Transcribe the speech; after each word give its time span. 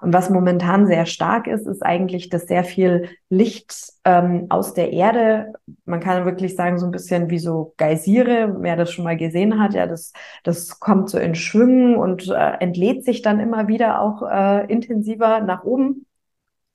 Und 0.00 0.12
was 0.12 0.30
momentan 0.30 0.86
sehr 0.86 1.06
stark 1.06 1.46
ist, 1.46 1.66
ist 1.66 1.82
eigentlich, 1.82 2.28
dass 2.28 2.46
sehr 2.46 2.64
viel 2.64 3.08
Licht 3.28 3.74
ähm, 4.04 4.46
aus 4.48 4.74
der 4.74 4.92
Erde, 4.92 5.52
man 5.84 6.00
kann 6.00 6.24
wirklich 6.24 6.56
sagen, 6.56 6.78
so 6.78 6.86
ein 6.86 6.92
bisschen 6.92 7.30
wie 7.30 7.38
so 7.38 7.74
Geysire, 7.76 8.56
wer 8.60 8.76
das 8.76 8.92
schon 8.92 9.04
mal 9.04 9.16
gesehen 9.16 9.60
hat, 9.60 9.74
ja, 9.74 9.86
das, 9.86 10.12
das 10.44 10.80
kommt 10.80 11.10
so 11.10 11.18
in 11.18 11.34
Schwüngen 11.34 11.96
und 11.96 12.28
äh, 12.28 12.56
entlädt 12.60 13.04
sich 13.04 13.22
dann 13.22 13.40
immer 13.40 13.68
wieder 13.68 14.00
auch 14.00 14.22
äh, 14.22 14.66
intensiver 14.72 15.40
nach 15.40 15.64
oben. 15.64 16.06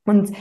Und 0.06 0.32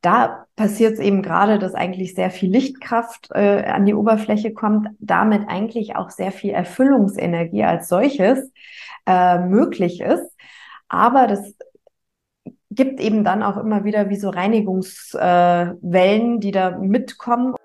da 0.00 0.46
passiert 0.54 0.94
es 0.94 1.00
eben 1.00 1.22
gerade, 1.22 1.58
dass 1.58 1.74
eigentlich 1.74 2.14
sehr 2.14 2.30
viel 2.30 2.50
Lichtkraft 2.50 3.30
äh, 3.32 3.64
an 3.64 3.84
die 3.84 3.94
Oberfläche 3.94 4.52
kommt, 4.52 4.88
damit 5.00 5.48
eigentlich 5.48 5.96
auch 5.96 6.10
sehr 6.10 6.30
viel 6.30 6.50
Erfüllungsenergie 6.50 7.64
als 7.64 7.88
solches 7.88 8.52
äh, 9.06 9.38
möglich 9.38 10.00
ist. 10.00 10.30
Aber 10.88 11.26
das 11.26 11.54
gibt 12.78 13.00
eben 13.00 13.24
dann 13.24 13.42
auch 13.42 13.56
immer 13.56 13.82
wieder 13.82 14.08
wie 14.08 14.14
so 14.14 14.30
Reinigungswellen, 14.30 16.36
äh, 16.36 16.38
die 16.38 16.52
da 16.52 16.78
mitkommen. 16.78 17.56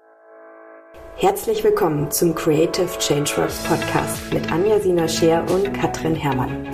Herzlich 1.16 1.64
willkommen 1.64 2.10
zum 2.10 2.34
Creative 2.34 2.90
Changeworks 2.98 3.64
Podcast 3.64 4.34
mit 4.34 4.52
Anja 4.52 4.80
Sina 4.80 5.08
Scheer 5.08 5.46
und 5.52 5.72
Katrin 5.72 6.16
Herrmann. 6.16 6.68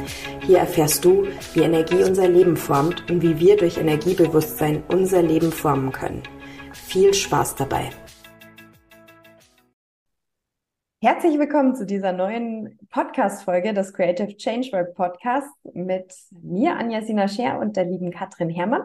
Hier 0.48 0.60
erfährst 0.60 1.04
du, 1.04 1.28
wie 1.54 1.64
Energie 1.64 2.02
unser 2.02 2.30
Leben 2.30 2.56
formt 2.56 3.12
und 3.12 3.22
wie 3.22 3.38
wir 3.40 3.58
durch 3.58 3.78
Energiebewusstsein 3.78 4.84
unser 4.88 5.22
Leben 5.22 5.52
formen 5.52 5.92
können. 5.92 6.24
Viel 6.72 7.14
Spaß 7.14 7.56
dabei! 7.56 7.90
Herzlich 11.02 11.40
willkommen 11.40 11.78
zu 11.78 11.86
dieser 11.86 12.12
neuen 12.12 12.78
Podcast-Folge 12.90 13.74
des 13.74 13.94
Creative 13.94 14.36
Changework 14.36 14.96
Podcast 14.96 15.48
mit 15.74 16.14
mir, 16.32 16.76
Anja 16.76 17.02
Sina 17.02 17.30
Scher 17.30 17.58
und 17.58 17.78
der 17.78 17.86
lieben 17.86 18.12
Katrin 18.12 18.50
Herrmann. 18.50 18.82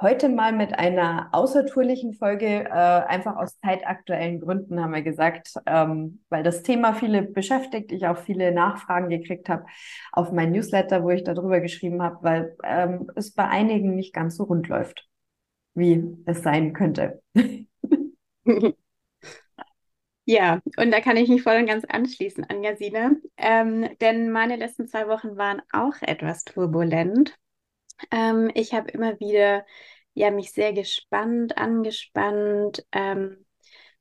Heute 0.00 0.28
mal 0.28 0.52
mit 0.52 0.78
einer 0.78 1.28
außertourlichen 1.32 2.14
Folge, 2.14 2.66
äh, 2.66 2.70
einfach 2.70 3.34
aus 3.34 3.58
zeitaktuellen 3.58 4.38
Gründen 4.38 4.80
haben 4.80 4.94
wir 4.94 5.02
gesagt, 5.02 5.54
ähm, 5.66 6.20
weil 6.28 6.44
das 6.44 6.62
Thema 6.62 6.94
viele 6.94 7.22
beschäftigt, 7.22 7.90
ich 7.90 8.06
auch 8.06 8.18
viele 8.18 8.52
Nachfragen 8.52 9.08
gekriegt 9.08 9.48
habe 9.48 9.66
auf 10.12 10.30
mein 10.30 10.52
Newsletter, 10.52 11.02
wo 11.02 11.10
ich 11.10 11.24
darüber 11.24 11.58
geschrieben 11.58 12.04
habe, 12.04 12.18
weil 12.22 12.56
ähm, 12.62 13.10
es 13.16 13.32
bei 13.32 13.48
einigen 13.48 13.96
nicht 13.96 14.14
ganz 14.14 14.36
so 14.36 14.44
rund 14.44 14.68
läuft, 14.68 15.08
wie 15.74 16.04
es 16.24 16.44
sein 16.44 16.72
könnte. 16.72 17.20
Ja, 20.28 20.60
und 20.76 20.90
da 20.90 21.00
kann 21.00 21.16
ich 21.16 21.28
mich 21.28 21.42
voll 21.42 21.56
und 21.56 21.66
ganz 21.66 21.84
anschließen 21.84 22.44
an 22.44 22.62
Jasine, 22.62 23.20
ähm, 23.36 23.88
denn 24.00 24.30
meine 24.32 24.56
letzten 24.56 24.88
zwei 24.88 25.06
Wochen 25.08 25.36
waren 25.36 25.62
auch 25.72 25.94
etwas 26.02 26.44
turbulent. 26.44 27.36
Ähm, 28.12 28.50
ich 28.54 28.74
habe 28.74 28.90
immer 28.92 29.20
wieder 29.20 29.66
ja, 30.14 30.32
mich 30.32 30.52
sehr 30.52 30.74
gespannt, 30.74 31.58
angespannt, 31.58 32.86
ähm, 32.92 33.45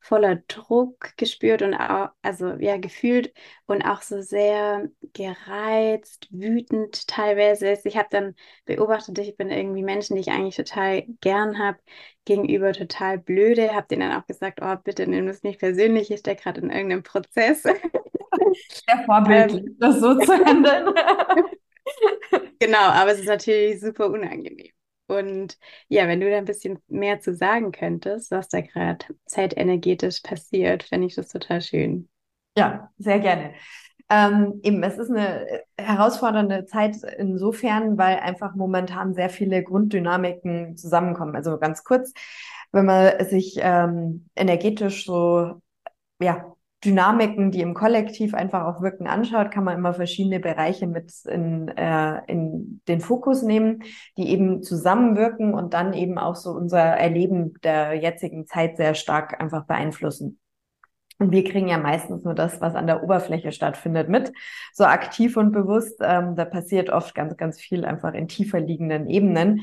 voller 0.05 0.35
Druck 0.47 1.17
gespürt 1.17 1.63
und 1.63 1.73
auch, 1.73 2.09
also 2.21 2.53
ja, 2.59 2.77
gefühlt 2.77 3.33
und 3.65 3.81
auch 3.81 4.03
so 4.03 4.21
sehr 4.21 4.87
gereizt, 5.13 6.27
wütend 6.29 7.07
teilweise. 7.07 7.75
Ich 7.83 7.97
habe 7.97 8.07
dann 8.11 8.35
beobachtet, 8.65 9.17
ich 9.17 9.35
bin 9.35 9.49
irgendwie 9.49 9.81
Menschen, 9.81 10.15
die 10.15 10.21
ich 10.21 10.29
eigentlich 10.29 10.55
total 10.55 11.05
gern 11.21 11.57
habe, 11.57 11.79
gegenüber 12.23 12.71
total 12.73 13.17
blöde. 13.17 13.73
Habe 13.73 13.87
denen 13.87 14.09
dann 14.09 14.21
auch 14.21 14.27
gesagt, 14.27 14.59
oh, 14.61 14.75
bitte 14.83 15.07
nimm 15.07 15.25
das 15.25 15.41
nicht 15.41 15.59
persönlich, 15.59 16.11
ich 16.11 16.19
stecke 16.19 16.43
gerade 16.43 16.61
in 16.61 16.69
irgendeinem 16.69 17.03
Prozess. 17.03 17.63
Sehr 17.63 19.03
vorbildlich, 19.05 19.65
ähm, 19.65 19.77
das 19.79 19.99
so 19.99 20.13
zu 20.19 20.33
handeln. 20.33 20.93
genau, 22.59 22.77
aber 22.77 23.11
es 23.11 23.19
ist 23.19 23.27
natürlich 23.27 23.79
super 23.79 24.07
unangenehm. 24.07 24.74
Und 25.07 25.57
ja, 25.87 26.07
wenn 26.07 26.19
du 26.19 26.29
da 26.29 26.37
ein 26.37 26.45
bisschen 26.45 26.79
mehr 26.87 27.19
zu 27.19 27.35
sagen 27.35 27.71
könntest, 27.71 28.31
was 28.31 28.49
da 28.49 28.61
gerade 28.61 29.05
zeitenergetisch 29.25 30.21
passiert, 30.21 30.83
fände 30.83 31.07
ich 31.07 31.15
das 31.15 31.29
total 31.29 31.61
schön. 31.61 32.09
Ja, 32.57 32.89
sehr 32.97 33.19
gerne. 33.19 33.53
Ähm, 34.09 34.59
eben, 34.63 34.83
es 34.83 34.97
ist 34.97 35.09
eine 35.09 35.45
herausfordernde 35.77 36.65
Zeit 36.65 36.97
insofern, 37.17 37.97
weil 37.97 38.17
einfach 38.17 38.55
momentan 38.55 39.13
sehr 39.13 39.29
viele 39.29 39.63
Grunddynamiken 39.63 40.77
zusammenkommen. 40.77 41.35
Also 41.35 41.57
ganz 41.57 41.83
kurz, 41.83 42.13
wenn 42.71 42.85
man 42.85 43.25
sich 43.25 43.55
ähm, 43.59 44.27
energetisch 44.35 45.05
so 45.05 45.61
ja, 46.19 46.54
Dynamiken, 46.85 47.51
die 47.51 47.62
im 47.62 47.73
Kollektiv 47.73 48.34
einfach 48.34 48.66
auch 48.66 48.81
wirken, 48.81 49.07
anschaut, 49.07 49.51
kann 49.51 49.63
man 49.63 49.78
immer 49.78 49.94
verschiedene 49.94 50.40
Bereiche 50.40 50.88
mit 50.88 51.12
in, 51.25 51.68
äh, 51.69 52.22
in 52.28 52.81
den 52.88 53.01
Fokus 53.01 53.41
nehmen, 53.41 53.84
die 54.18 54.29
eben 54.29 54.62
zusammenwirken 54.62 55.53
und 55.53 55.74
dann 55.74 55.94
eben 55.94 56.18
auch 56.18 56.35
so 56.35 56.51
unser 56.51 56.79
Erleben 56.79 57.53
der 57.63 57.95
jetzigen 57.95 58.45
Zeit 58.45 58.78
sehr 58.78 58.94
stark 58.94 59.41
einfach 59.41 59.66
beeinflussen. 59.66 60.40
Und 61.18 61.31
wir 61.31 61.44
kriegen 61.45 61.69
ja 61.69 61.78
meistens 61.78 62.24
nur 62.24 62.34
das, 62.34 62.59
was 62.59 62.75
an 62.75 62.88
der 62.88 63.01
Oberfläche 63.01 63.51
stattfindet, 63.51 64.09
mit, 64.09 64.34
so 64.74 64.84
aktiv 64.84 65.38
und 65.38 65.51
bewusst. 65.53 66.00
Ähm, 66.01 66.35
da 66.35 66.44
passiert 66.44 66.90
oft 66.90 67.16
ganz, 67.16 67.38
ganz 67.38 67.59
viel 67.59 67.85
einfach 67.85 68.13
in 68.13 68.28
tiefer 68.28 68.59
liegenden 68.59 69.07
Ebenen. 69.07 69.62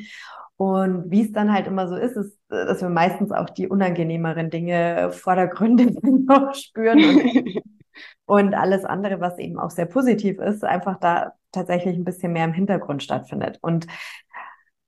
Und 0.62 1.10
wie 1.10 1.22
es 1.22 1.32
dann 1.32 1.52
halt 1.52 1.66
immer 1.66 1.88
so 1.88 1.96
ist, 1.96 2.16
ist, 2.16 2.38
dass 2.48 2.80
wir 2.80 2.88
meistens 2.88 3.32
auch 3.32 3.50
die 3.50 3.66
unangenehmeren 3.66 4.48
Dinge 4.48 5.10
vordergründig 5.10 6.00
noch 6.02 6.54
spüren 6.54 6.98
und, 6.98 7.62
und 8.26 8.54
alles 8.54 8.84
andere, 8.84 9.20
was 9.20 9.40
eben 9.40 9.58
auch 9.58 9.70
sehr 9.70 9.86
positiv 9.86 10.38
ist, 10.38 10.62
einfach 10.62 11.00
da 11.00 11.32
tatsächlich 11.50 11.96
ein 11.96 12.04
bisschen 12.04 12.32
mehr 12.32 12.44
im 12.44 12.52
Hintergrund 12.52 13.02
stattfindet. 13.02 13.58
Und 13.60 13.88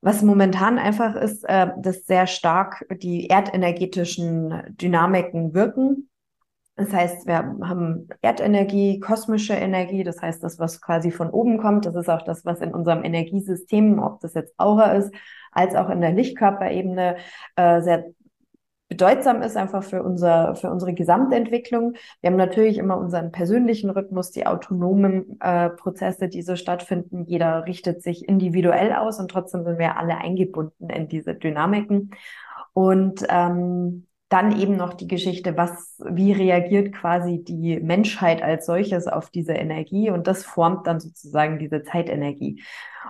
was 0.01 0.23
momentan 0.23 0.79
einfach 0.79 1.17
ist, 1.17 1.43
äh, 1.43 1.73
dass 1.77 2.07
sehr 2.07 2.29
stark 2.29 2.87
die 3.03 3.29
erdenergetischen 3.29 4.63
Dynamiken 4.81 5.55
wirken. 5.55 6.09
Das 6.77 6.93
heißt, 6.93 7.27
wir 7.27 7.37
haben 7.37 8.09
Erdenergie, 8.21 8.99
kosmische 8.99 9.55
Energie, 9.55 10.03
das 10.03 10.21
heißt, 10.21 10.43
das, 10.43 10.59
was 10.59 10.81
quasi 10.81 11.13
von 11.13 11.31
oben 11.31 11.59
kommt, 11.59 11.87
das 11.87 11.95
ist 11.95 12.09
auch 12.09 12.23
das, 12.23 12.45
was 12.45 12.61
in 12.61 12.75
unserem 12.75 13.05
Energiesystem, 13.05 14.01
ob 14.01 14.21
das 14.21 14.35
jetzt 14.35 14.55
Aura 14.59 14.93
ist, 14.93 15.13
als 15.55 15.75
auch 15.75 15.89
in 15.89 16.01
der 16.01 16.13
Lichtkörperebene 16.13 17.17
äh, 17.57 17.81
sehr 17.81 18.05
bedeutsam 18.89 19.43
ist 19.43 19.57
einfach 19.57 19.83
für 19.83 20.03
unser 20.03 20.55
für 20.57 20.71
unsere 20.71 20.95
Gesamtentwicklung. 20.95 21.95
Wir 22.21 22.31
haben 22.31 22.37
natürlich 22.37 22.79
immer 22.79 22.99
unseren 22.99 23.33
persönlichen 23.33 23.91
Rhythmus, 23.91 24.31
die 24.31 24.47
autonomen 24.47 25.41
äh, 25.41 25.71
Prozesse, 25.71 26.29
die 26.29 26.43
so 26.43 26.55
stattfinden. 26.55 27.25
Jeder 27.25 27.67
richtet 27.67 28.03
sich 28.03 28.29
individuell 28.29 28.93
aus 28.93 29.19
und 29.19 29.31
trotzdem 29.31 29.65
sind 29.65 29.79
wir 29.79 29.97
alle 29.97 30.19
eingebunden 30.19 30.91
in 30.91 31.09
diese 31.09 31.35
Dynamiken. 31.35 32.11
Und 32.73 33.25
ähm, 33.29 34.07
dann 34.35 34.59
eben 34.61 34.77
noch 34.77 34.95
die 34.95 35.07
Geschichte, 35.07 35.57
was, 35.57 35.97
wie 36.05 36.33
reagiert 36.33 36.93
quasi 36.93 37.45
die 37.45 37.79
Menschheit 37.79 38.43
als 38.43 38.67
solches 38.67 39.07
auf 39.07 39.31
diese 39.31 39.53
Energie 39.53 40.11
und 40.11 40.27
das 40.27 40.45
formt 40.45 40.89
dann 40.89 40.99
sozusagen 40.99 41.61
diese 41.61 41.85
Zeitenergie. 41.85 42.61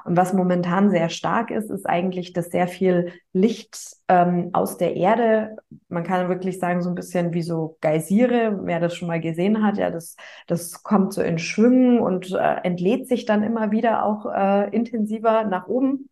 Und 0.04 0.18
was 0.18 0.34
momentan 0.34 0.90
sehr 0.90 1.08
stark 1.08 1.50
ist, 1.50 1.70
ist 1.70 1.88
eigentlich, 1.88 2.34
dass 2.34 2.50
sehr 2.50 2.68
viel 2.68 3.10
Licht 3.32 3.78
ähm, 4.08 4.50
aus 4.52 4.76
der 4.76 4.96
Erde, 4.96 5.56
man 5.88 6.04
kann 6.04 6.28
wirklich 6.28 6.58
sagen, 6.58 6.82
so 6.82 6.90
ein 6.90 6.94
bisschen 6.94 7.32
wie 7.32 7.42
so 7.42 7.78
Geysire, 7.80 8.60
wer 8.64 8.78
das 8.78 8.94
schon 8.94 9.08
mal 9.08 9.20
gesehen 9.20 9.64
hat, 9.64 9.78
ja, 9.78 9.90
das, 9.90 10.16
das 10.46 10.82
kommt 10.82 11.14
so 11.14 11.22
in 11.22 11.38
Schwüngen 11.38 12.00
und 12.00 12.32
äh, 12.32 12.56
entlädt 12.64 13.08
sich 13.08 13.24
dann 13.24 13.42
immer 13.42 13.70
wieder 13.70 14.04
auch 14.04 14.26
äh, 14.26 14.68
intensiver 14.76 15.44
nach 15.44 15.68
oben. 15.68 16.10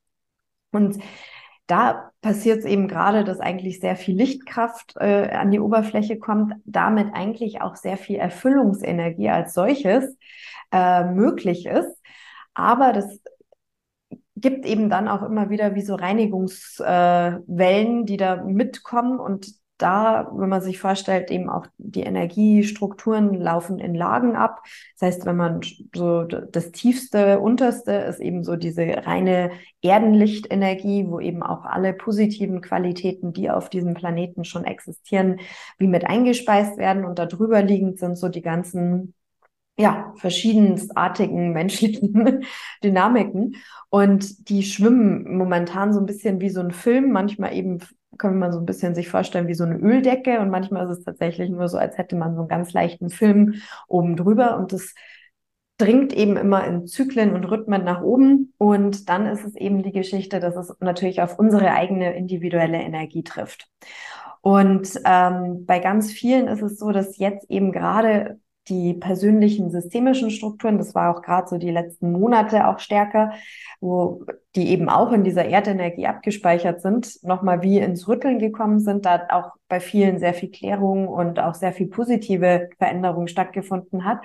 Und 0.70 0.96
da 1.72 2.12
passiert 2.20 2.58
es 2.58 2.64
eben 2.66 2.86
gerade, 2.86 3.24
dass 3.24 3.40
eigentlich 3.40 3.80
sehr 3.80 3.96
viel 3.96 4.14
Lichtkraft 4.14 4.94
äh, 4.96 5.30
an 5.30 5.50
die 5.50 5.58
Oberfläche 5.58 6.18
kommt, 6.18 6.52
damit 6.66 7.14
eigentlich 7.14 7.62
auch 7.62 7.76
sehr 7.76 7.96
viel 7.96 8.16
Erfüllungsenergie 8.16 9.30
als 9.30 9.54
solches 9.54 10.18
äh, 10.70 11.04
möglich 11.04 11.64
ist. 11.64 11.96
Aber 12.52 12.92
das 12.92 13.06
gibt 14.36 14.66
eben 14.66 14.90
dann 14.90 15.08
auch 15.08 15.22
immer 15.22 15.48
wieder 15.48 15.74
wie 15.74 15.80
so 15.80 15.94
Reinigungswellen, 15.94 18.02
äh, 18.02 18.04
die 18.04 18.18
da 18.18 18.44
mitkommen 18.44 19.18
und 19.18 19.46
da, 19.82 20.30
wenn 20.34 20.48
man 20.48 20.62
sich 20.62 20.78
vorstellt, 20.78 21.30
eben 21.30 21.48
auch 21.50 21.66
die 21.78 22.02
Energiestrukturen 22.02 23.34
laufen 23.34 23.78
in 23.78 23.94
Lagen 23.94 24.36
ab. 24.36 24.62
Das 24.98 25.08
heißt, 25.08 25.26
wenn 25.26 25.36
man 25.36 25.60
so 25.94 26.24
das 26.24 26.70
tiefste, 26.72 27.40
unterste 27.40 27.92
ist 27.92 28.20
eben 28.20 28.44
so 28.44 28.56
diese 28.56 28.82
reine 29.06 29.50
Erdenlichtenergie, 29.82 31.06
wo 31.08 31.20
eben 31.20 31.42
auch 31.42 31.64
alle 31.64 31.92
positiven 31.92 32.60
Qualitäten, 32.60 33.32
die 33.32 33.50
auf 33.50 33.68
diesem 33.70 33.94
Planeten 33.94 34.44
schon 34.44 34.64
existieren, 34.64 35.40
wie 35.78 35.88
mit 35.88 36.06
eingespeist 36.06 36.78
werden 36.78 37.04
und 37.04 37.18
darüber 37.18 37.62
liegend 37.62 37.98
sind 37.98 38.16
so 38.16 38.28
die 38.28 38.42
ganzen 38.42 39.14
ja, 39.78 40.12
verschiedenstartigen 40.16 41.52
menschlichen 41.52 42.44
Dynamiken. 42.84 43.56
Und 43.90 44.48
die 44.48 44.62
schwimmen 44.62 45.36
momentan 45.36 45.92
so 45.92 46.00
ein 46.00 46.06
bisschen 46.06 46.40
wie 46.40 46.50
so 46.50 46.60
ein 46.60 46.70
Film, 46.70 47.10
manchmal 47.10 47.54
eben 47.54 47.80
kann 48.18 48.38
man 48.38 48.52
so 48.52 48.58
ein 48.58 48.66
bisschen 48.66 48.94
sich 48.94 49.08
vorstellen 49.08 49.48
wie 49.48 49.54
so 49.54 49.64
eine 49.64 49.78
Öldecke 49.78 50.40
und 50.40 50.50
manchmal 50.50 50.88
ist 50.88 50.98
es 50.98 51.04
tatsächlich 51.04 51.50
nur 51.50 51.68
so, 51.68 51.78
als 51.78 51.98
hätte 51.98 52.16
man 52.16 52.34
so 52.34 52.40
einen 52.40 52.48
ganz 52.48 52.72
leichten 52.72 53.10
Film 53.10 53.54
oben 53.88 54.16
drüber 54.16 54.56
und 54.58 54.72
das 54.72 54.94
dringt 55.78 56.12
eben 56.12 56.36
immer 56.36 56.64
in 56.64 56.86
Zyklen 56.86 57.34
und 57.34 57.44
Rhythmen 57.44 57.84
nach 57.84 58.02
oben. 58.02 58.54
Und 58.58 59.08
dann 59.08 59.26
ist 59.26 59.44
es 59.44 59.56
eben 59.56 59.82
die 59.82 59.90
Geschichte, 59.90 60.38
dass 60.38 60.54
es 60.54 60.72
natürlich 60.80 61.22
auf 61.22 61.38
unsere 61.38 61.72
eigene 61.72 62.14
individuelle 62.14 62.80
Energie 62.80 63.24
trifft. 63.24 63.68
Und 64.42 65.00
ähm, 65.04 65.66
bei 65.66 65.78
ganz 65.78 66.12
vielen 66.12 66.48
ist 66.48 66.62
es 66.62 66.78
so, 66.78 66.92
dass 66.92 67.18
jetzt 67.18 67.50
eben 67.50 67.72
gerade 67.72 68.40
die 68.68 68.94
persönlichen 68.94 69.70
systemischen 69.70 70.30
Strukturen, 70.30 70.78
das 70.78 70.94
war 70.94 71.14
auch 71.14 71.22
gerade 71.22 71.48
so 71.48 71.58
die 71.58 71.70
letzten 71.70 72.12
Monate 72.12 72.68
auch 72.68 72.78
stärker, 72.78 73.32
wo 73.80 74.24
die 74.54 74.68
eben 74.68 74.88
auch 74.88 75.12
in 75.12 75.24
dieser 75.24 75.44
Erdenergie 75.44 76.06
abgespeichert 76.06 76.80
sind, 76.80 77.18
nochmal 77.24 77.62
wie 77.62 77.78
ins 77.78 78.06
Rütteln 78.06 78.38
gekommen 78.38 78.78
sind, 78.78 79.04
da 79.04 79.26
auch 79.30 79.50
bei 79.68 79.80
vielen 79.80 80.18
sehr 80.18 80.34
viel 80.34 80.50
Klärung 80.50 81.08
und 81.08 81.40
auch 81.40 81.54
sehr 81.54 81.72
viel 81.72 81.88
positive 81.88 82.68
Veränderung 82.78 83.26
stattgefunden 83.26 84.04
hat. 84.04 84.20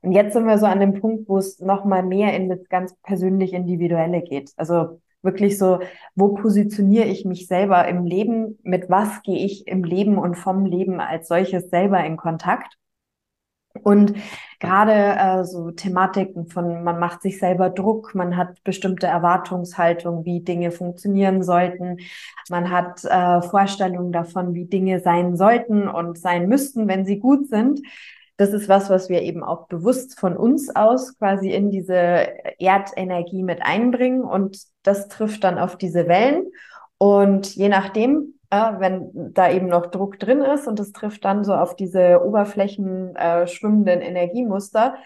Und 0.00 0.12
jetzt 0.12 0.32
sind 0.32 0.46
wir 0.46 0.58
so 0.58 0.66
an 0.66 0.80
dem 0.80 0.94
Punkt, 0.94 1.28
wo 1.28 1.38
es 1.38 1.60
nochmal 1.60 2.02
mehr 2.02 2.34
in 2.34 2.48
das 2.48 2.66
ganz 2.68 2.94
persönlich 3.02 3.52
Individuelle 3.52 4.22
geht. 4.22 4.52
Also 4.56 5.00
wirklich 5.22 5.58
so, 5.58 5.80
wo 6.14 6.28
positioniere 6.34 7.06
ich 7.06 7.24
mich 7.24 7.46
selber 7.46 7.86
im 7.88 8.04
Leben, 8.04 8.58
mit 8.62 8.90
was 8.90 9.22
gehe 9.22 9.44
ich 9.44 9.66
im 9.66 9.84
Leben 9.84 10.18
und 10.18 10.36
vom 10.36 10.66
Leben 10.66 11.00
als 11.00 11.28
solches 11.28 11.70
selber 11.70 12.04
in 12.04 12.16
Kontakt. 12.16 12.76
Und 13.82 14.14
gerade 14.60 14.92
äh, 14.92 15.44
so 15.44 15.70
Thematiken 15.70 16.46
von, 16.46 16.84
man 16.84 16.98
macht 16.98 17.22
sich 17.22 17.38
selber 17.38 17.70
Druck, 17.70 18.14
man 18.14 18.36
hat 18.36 18.62
bestimmte 18.64 19.06
Erwartungshaltung, 19.06 20.24
wie 20.24 20.40
Dinge 20.40 20.70
funktionieren 20.70 21.42
sollten, 21.42 21.98
man 22.50 22.70
hat 22.70 23.04
äh, 23.04 23.42
Vorstellungen 23.42 24.12
davon, 24.12 24.54
wie 24.54 24.66
Dinge 24.66 25.00
sein 25.00 25.36
sollten 25.36 25.88
und 25.88 26.18
sein 26.18 26.48
müssten, 26.48 26.86
wenn 26.86 27.04
sie 27.04 27.18
gut 27.18 27.48
sind. 27.48 27.80
Das 28.36 28.52
ist 28.52 28.68
was, 28.68 28.90
was 28.90 29.08
wir 29.08 29.22
eben 29.22 29.42
auch 29.42 29.68
bewusst 29.68 30.18
von 30.18 30.36
uns 30.36 30.74
aus 30.74 31.16
quasi 31.18 31.50
in 31.50 31.70
diese 31.70 32.28
Erdenergie 32.58 33.42
mit 33.42 33.62
einbringen 33.62 34.22
und 34.22 34.58
das 34.82 35.08
trifft 35.08 35.44
dann 35.44 35.58
auf 35.58 35.76
diese 35.76 36.08
Wellen. 36.08 36.46
Und 36.98 37.54
je 37.54 37.68
nachdem, 37.68 38.34
äh, 38.52 38.78
wenn 38.80 39.32
da 39.32 39.50
eben 39.50 39.66
noch 39.66 39.86
Druck 39.86 40.18
drin 40.18 40.42
ist 40.42 40.68
und 40.68 40.78
es 40.78 40.92
trifft 40.92 41.24
dann 41.24 41.42
so 41.42 41.54
auf 41.54 41.74
diese 41.74 42.22
Oberflächen 42.22 43.16
äh, 43.16 43.46
schwimmenden 43.46 44.02
Energiemuster, 44.02 44.96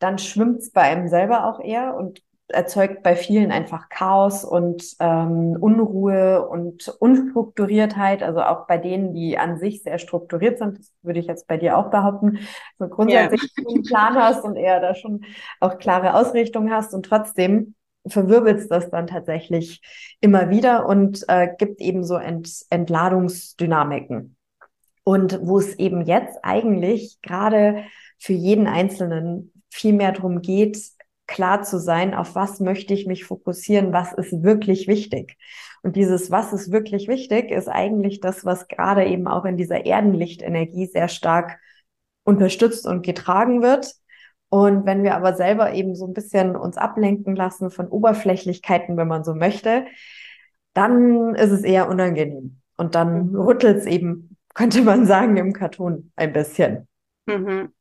dann 0.00 0.18
schwimmt 0.18 0.58
es 0.58 0.72
bei 0.72 0.82
einem 0.82 1.06
selber 1.06 1.46
auch 1.46 1.60
eher 1.60 1.96
und 1.96 2.20
erzeugt 2.48 3.04
bei 3.04 3.14
vielen 3.14 3.52
einfach 3.52 3.88
Chaos 3.88 4.44
und 4.44 4.84
ähm, 4.98 5.56
Unruhe 5.60 6.48
und 6.48 6.88
Unstrukturiertheit, 6.98 8.24
also 8.24 8.40
auch 8.40 8.66
bei 8.66 8.76
denen, 8.76 9.14
die 9.14 9.38
an 9.38 9.56
sich 9.56 9.82
sehr 9.84 9.98
strukturiert 9.98 10.58
sind, 10.58 10.78
das 10.78 10.92
würde 11.02 11.20
ich 11.20 11.26
jetzt 11.26 11.46
bei 11.46 11.56
dir 11.56 11.78
auch 11.78 11.90
behaupten, 11.90 12.40
so 12.78 12.88
grundsätzlich 12.88 13.52
ja. 13.56 13.64
einen 13.68 13.82
Plan 13.82 14.14
hast 14.16 14.44
und 14.44 14.56
eher 14.56 14.80
da 14.80 14.94
schon 14.94 15.24
auch 15.60 15.78
klare 15.78 16.14
Ausrichtung 16.14 16.70
hast 16.70 16.92
und 16.92 17.06
trotzdem 17.06 17.74
verwirbelst 18.08 18.70
das 18.70 18.90
dann 18.90 19.06
tatsächlich 19.06 19.80
immer 20.20 20.50
wieder 20.50 20.86
und 20.86 21.24
äh, 21.28 21.48
gibt 21.58 21.80
eben 21.80 22.04
so 22.04 22.16
Ent 22.16 22.64
Entladungsdynamiken. 22.70 24.36
Und 25.04 25.38
wo 25.42 25.58
es 25.58 25.74
eben 25.78 26.02
jetzt 26.02 26.38
eigentlich 26.42 27.18
gerade 27.22 27.84
für 28.18 28.32
jeden 28.32 28.66
Einzelnen 28.66 29.52
viel 29.70 29.92
mehr 29.92 30.12
darum 30.12 30.42
geht, 30.42 30.78
klar 31.26 31.62
zu 31.62 31.78
sein, 31.78 32.14
auf 32.14 32.34
was 32.34 32.60
möchte 32.60 32.94
ich 32.94 33.06
mich 33.06 33.24
fokussieren, 33.24 33.92
was 33.92 34.12
ist 34.12 34.42
wirklich 34.42 34.88
wichtig. 34.88 35.36
Und 35.82 35.96
dieses, 35.96 36.30
was 36.30 36.52
ist 36.52 36.72
wirklich 36.72 37.08
wichtig, 37.08 37.50
ist 37.50 37.68
eigentlich 37.68 38.20
das, 38.20 38.44
was 38.44 38.68
gerade 38.68 39.04
eben 39.06 39.28
auch 39.28 39.44
in 39.44 39.56
dieser 39.56 39.86
Erdenlichtenergie 39.86 40.86
sehr 40.86 41.08
stark 41.08 41.58
unterstützt 42.24 42.86
und 42.86 43.04
getragen 43.04 43.62
wird. 43.62 43.92
Und 44.48 44.86
wenn 44.86 45.02
wir 45.02 45.14
aber 45.14 45.34
selber 45.34 45.72
eben 45.74 45.94
so 45.94 46.06
ein 46.06 46.14
bisschen 46.14 46.56
uns 46.56 46.76
ablenken 46.76 47.34
lassen 47.34 47.70
von 47.70 47.88
Oberflächlichkeiten, 47.88 48.96
wenn 48.96 49.08
man 49.08 49.24
so 49.24 49.34
möchte, 49.34 49.86
dann 50.72 51.34
ist 51.34 51.50
es 51.50 51.62
eher 51.62 51.88
unangenehm. 51.88 52.60
Und 52.76 52.94
dann 52.94 53.30
mhm. 53.30 53.40
rüttelt 53.40 53.78
es 53.78 53.86
eben, 53.86 54.36
könnte 54.54 54.82
man 54.82 55.06
sagen, 55.06 55.36
im 55.36 55.52
Karton 55.52 56.12
ein 56.16 56.32
bisschen. 56.32 56.86
Mhm. 57.26 57.72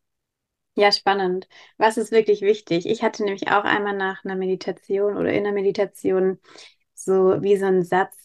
Ja, 0.78 0.92
spannend. 0.92 1.48
Was 1.78 1.98
ist 1.98 2.12
wirklich 2.12 2.42
wichtig? 2.42 2.86
Ich 2.86 3.02
hatte 3.02 3.24
nämlich 3.24 3.48
auch 3.48 3.64
einmal 3.64 3.96
nach 3.96 4.26
einer 4.26 4.36
Meditation 4.36 5.16
oder 5.18 5.32
in 5.32 5.46
der 5.46 5.54
Meditation 5.54 6.40
so 6.94 7.42
wie 7.42 7.56
so 7.56 7.66
ein 7.66 7.84
Satz, 7.84 8.25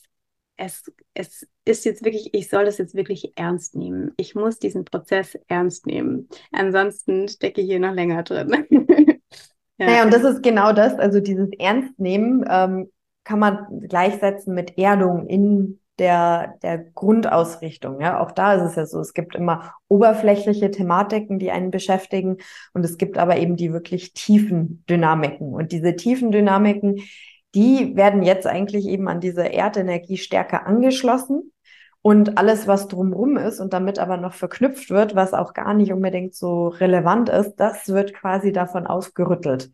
es, 0.61 0.93
es 1.15 1.49
ist 1.65 1.85
jetzt 1.85 2.05
wirklich, 2.05 2.35
ich 2.35 2.51
soll 2.51 2.67
das 2.67 2.79
jetzt 2.79 2.95
wirklich 2.95 3.33
ernst 3.37 3.75
nehmen. 3.75 4.13
Ich 4.17 4.35
muss 4.35 4.59
diesen 4.59 4.85
Prozess 4.85 5.39
ernst 5.49 5.87
nehmen. 5.87 6.29
Ansonsten 6.53 7.29
stecke 7.29 7.63
ich 7.63 7.67
hier 7.67 7.81
noch 7.81 7.95
länger 7.95 8.23
drin. 8.23 8.67
ja. 9.79 9.87
Naja, 9.87 10.05
und 10.05 10.13
das 10.13 10.23
ist 10.23 10.43
genau 10.43 10.73
das, 10.73 10.99
also 10.99 11.21
dieses 11.21 11.49
Ernstnehmen 11.59 12.45
ähm, 12.49 12.91
kann 13.25 13.39
man 13.39 13.67
gleichsetzen 13.89 14.55
mit 14.55 14.77
Erdung 14.77 15.27
in 15.27 15.81
der, 15.99 16.55
der 16.63 16.79
Grundausrichtung. 16.79 18.01
Ja, 18.01 18.21
auch 18.21 18.33
da 18.33 18.55
ist 18.55 18.71
es 18.71 18.77
ja 18.77 18.87
so, 18.87 19.01
es 19.01 19.15
gibt 19.15 19.35
immer 19.35 19.75
oberflächliche 19.89 20.71
Thematiken, 20.71 21.39
die 21.39 21.51
einen 21.51 21.71
beschäftigen 21.71 22.37
und 22.75 22.85
es 22.85 22.99
gibt 22.99 23.17
aber 23.17 23.39
eben 23.39 23.57
die 23.57 23.73
wirklich 23.73 24.13
tiefen 24.13 24.85
Dynamiken. 24.89 25.55
Und 25.55 25.73
diese 25.73 25.97
tiefen 25.97 26.33
Dynamiken, 26.33 27.01
die 27.55 27.97
werden 27.97 28.23
jetzt 28.23 28.47
eigentlich 28.47 28.87
eben 28.87 29.09
an 29.09 29.21
diese 29.21 29.43
Erdenergie 29.43 30.17
stärker 30.17 30.67
angeschlossen. 30.67 31.53
Und 32.03 32.39
alles, 32.39 32.67
was 32.67 32.89
drumrum 32.89 33.37
ist 33.37 33.61
und 33.61 33.75
damit 33.75 33.99
aber 33.99 34.17
noch 34.17 34.33
verknüpft 34.33 34.89
wird, 34.89 35.15
was 35.15 35.35
auch 35.35 35.53
gar 35.53 35.75
nicht 35.75 35.93
unbedingt 35.93 36.35
so 36.35 36.69
relevant 36.69 37.29
ist, 37.29 37.57
das 37.57 37.89
wird 37.89 38.15
quasi 38.15 38.53
davon 38.53 38.87
ausgerüttelt. 38.87 39.71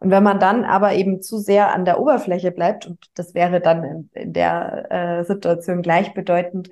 Und 0.00 0.10
wenn 0.10 0.22
man 0.22 0.40
dann 0.40 0.64
aber 0.64 0.94
eben 0.94 1.20
zu 1.20 1.38
sehr 1.38 1.74
an 1.74 1.84
der 1.84 2.00
Oberfläche 2.00 2.50
bleibt, 2.50 2.86
und 2.86 2.98
das 3.14 3.34
wäre 3.34 3.60
dann 3.60 3.84
in, 3.84 4.10
in 4.14 4.32
der 4.32 4.86
äh, 4.90 5.24
Situation 5.24 5.82
gleichbedeutend, 5.82 6.70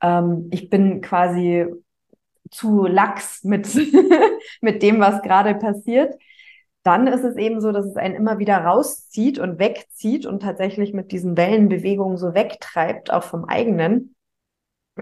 ähm, 0.00 0.48
ich 0.52 0.70
bin 0.70 1.00
quasi 1.00 1.66
zu 2.50 2.86
lax 2.86 3.42
mit, 3.42 3.68
mit 4.60 4.82
dem, 4.82 5.00
was 5.00 5.22
gerade 5.22 5.54
passiert, 5.56 6.14
dann 6.84 7.06
ist 7.06 7.24
es 7.24 7.36
eben 7.36 7.60
so, 7.60 7.72
dass 7.72 7.86
es 7.86 7.96
einen 7.96 8.14
immer 8.14 8.38
wieder 8.38 8.58
rauszieht 8.58 9.38
und 9.38 9.58
wegzieht 9.58 10.26
und 10.26 10.42
tatsächlich 10.42 10.92
mit 10.92 11.12
diesen 11.12 11.36
Wellenbewegungen 11.36 12.18
so 12.18 12.34
wegtreibt, 12.34 13.10
auch 13.10 13.24
vom 13.24 13.46
eigenen. 13.46 14.14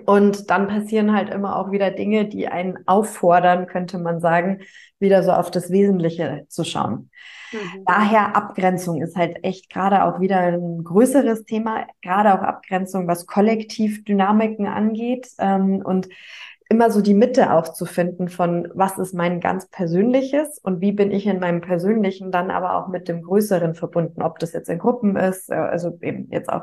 Und 0.06 0.48
dann 0.48 0.68
passieren 0.68 1.14
halt 1.14 1.28
immer 1.28 1.56
auch 1.56 1.70
wieder 1.70 1.90
Dinge, 1.90 2.26
die 2.26 2.48
einen 2.48 2.78
auffordern, 2.86 3.66
könnte 3.66 3.98
man 3.98 4.20
sagen, 4.20 4.62
wieder 5.00 5.22
so 5.22 5.32
auf 5.32 5.50
das 5.50 5.70
Wesentliche 5.70 6.46
zu 6.48 6.64
schauen. 6.64 7.10
Mhm. 7.52 7.84
Daher 7.84 8.34
Abgrenzung 8.34 9.02
ist 9.02 9.16
halt 9.16 9.44
echt 9.44 9.68
gerade 9.68 10.04
auch 10.04 10.20
wieder 10.20 10.38
ein 10.38 10.84
größeres 10.84 11.44
Thema, 11.44 11.86
gerade 12.00 12.32
auch 12.32 12.42
Abgrenzung, 12.42 13.06
was 13.06 13.26
Kollektivdynamiken 13.26 14.66
angeht. 14.66 15.28
Ähm, 15.38 15.82
und 15.84 16.08
immer 16.72 16.90
so 16.90 17.02
die 17.02 17.12
Mitte 17.12 17.52
auch 17.52 17.68
zu 17.68 17.84
finden 17.84 18.28
von, 18.28 18.66
was 18.72 18.96
ist 18.96 19.12
mein 19.12 19.40
ganz 19.40 19.68
persönliches 19.68 20.58
und 20.58 20.80
wie 20.80 20.92
bin 20.92 21.10
ich 21.10 21.26
in 21.26 21.38
meinem 21.38 21.60
persönlichen 21.60 22.32
dann 22.32 22.50
aber 22.50 22.76
auch 22.76 22.88
mit 22.88 23.08
dem 23.08 23.20
Größeren 23.22 23.74
verbunden, 23.74 24.22
ob 24.22 24.38
das 24.38 24.54
jetzt 24.54 24.70
in 24.70 24.78
Gruppen 24.78 25.16
ist, 25.16 25.50
äh, 25.50 25.54
also 25.54 25.98
eben 26.00 26.28
jetzt 26.30 26.48
auch 26.48 26.62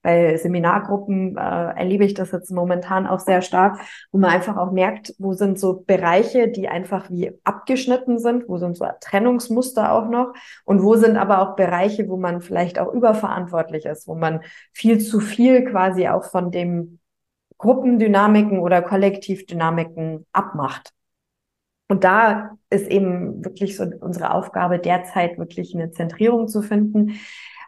bei 0.00 0.38
Seminargruppen 0.38 1.36
äh, 1.36 1.40
erlebe 1.40 2.06
ich 2.06 2.14
das 2.14 2.32
jetzt 2.32 2.50
momentan 2.50 3.06
auch 3.06 3.18
sehr 3.18 3.42
stark, 3.42 3.78
wo 4.12 4.18
man 4.18 4.30
einfach 4.30 4.56
auch 4.56 4.72
merkt, 4.72 5.14
wo 5.18 5.34
sind 5.34 5.60
so 5.60 5.84
Bereiche, 5.86 6.48
die 6.48 6.70
einfach 6.70 7.10
wie 7.10 7.38
abgeschnitten 7.44 8.18
sind, 8.18 8.48
wo 8.48 8.56
sind 8.56 8.78
so 8.78 8.86
Trennungsmuster 9.02 9.92
auch 9.92 10.08
noch 10.08 10.32
und 10.64 10.82
wo 10.82 10.94
sind 10.94 11.18
aber 11.18 11.42
auch 11.42 11.54
Bereiche, 11.54 12.08
wo 12.08 12.16
man 12.16 12.40
vielleicht 12.40 12.78
auch 12.78 12.94
überverantwortlich 12.94 13.84
ist, 13.84 14.08
wo 14.08 14.14
man 14.14 14.40
viel 14.72 15.00
zu 15.00 15.20
viel 15.20 15.66
quasi 15.66 16.08
auch 16.08 16.24
von 16.24 16.50
dem 16.50 16.99
Gruppendynamiken 17.60 18.58
oder 18.58 18.80
Kollektivdynamiken 18.80 20.26
abmacht. 20.32 20.92
Und 21.88 22.04
da 22.04 22.56
ist 22.70 22.88
eben 22.88 23.44
wirklich 23.44 23.76
so 23.76 23.84
unsere 24.00 24.32
Aufgabe 24.32 24.78
derzeit 24.78 25.38
wirklich 25.38 25.74
eine 25.74 25.90
Zentrierung 25.90 26.48
zu 26.48 26.62
finden 26.62 27.20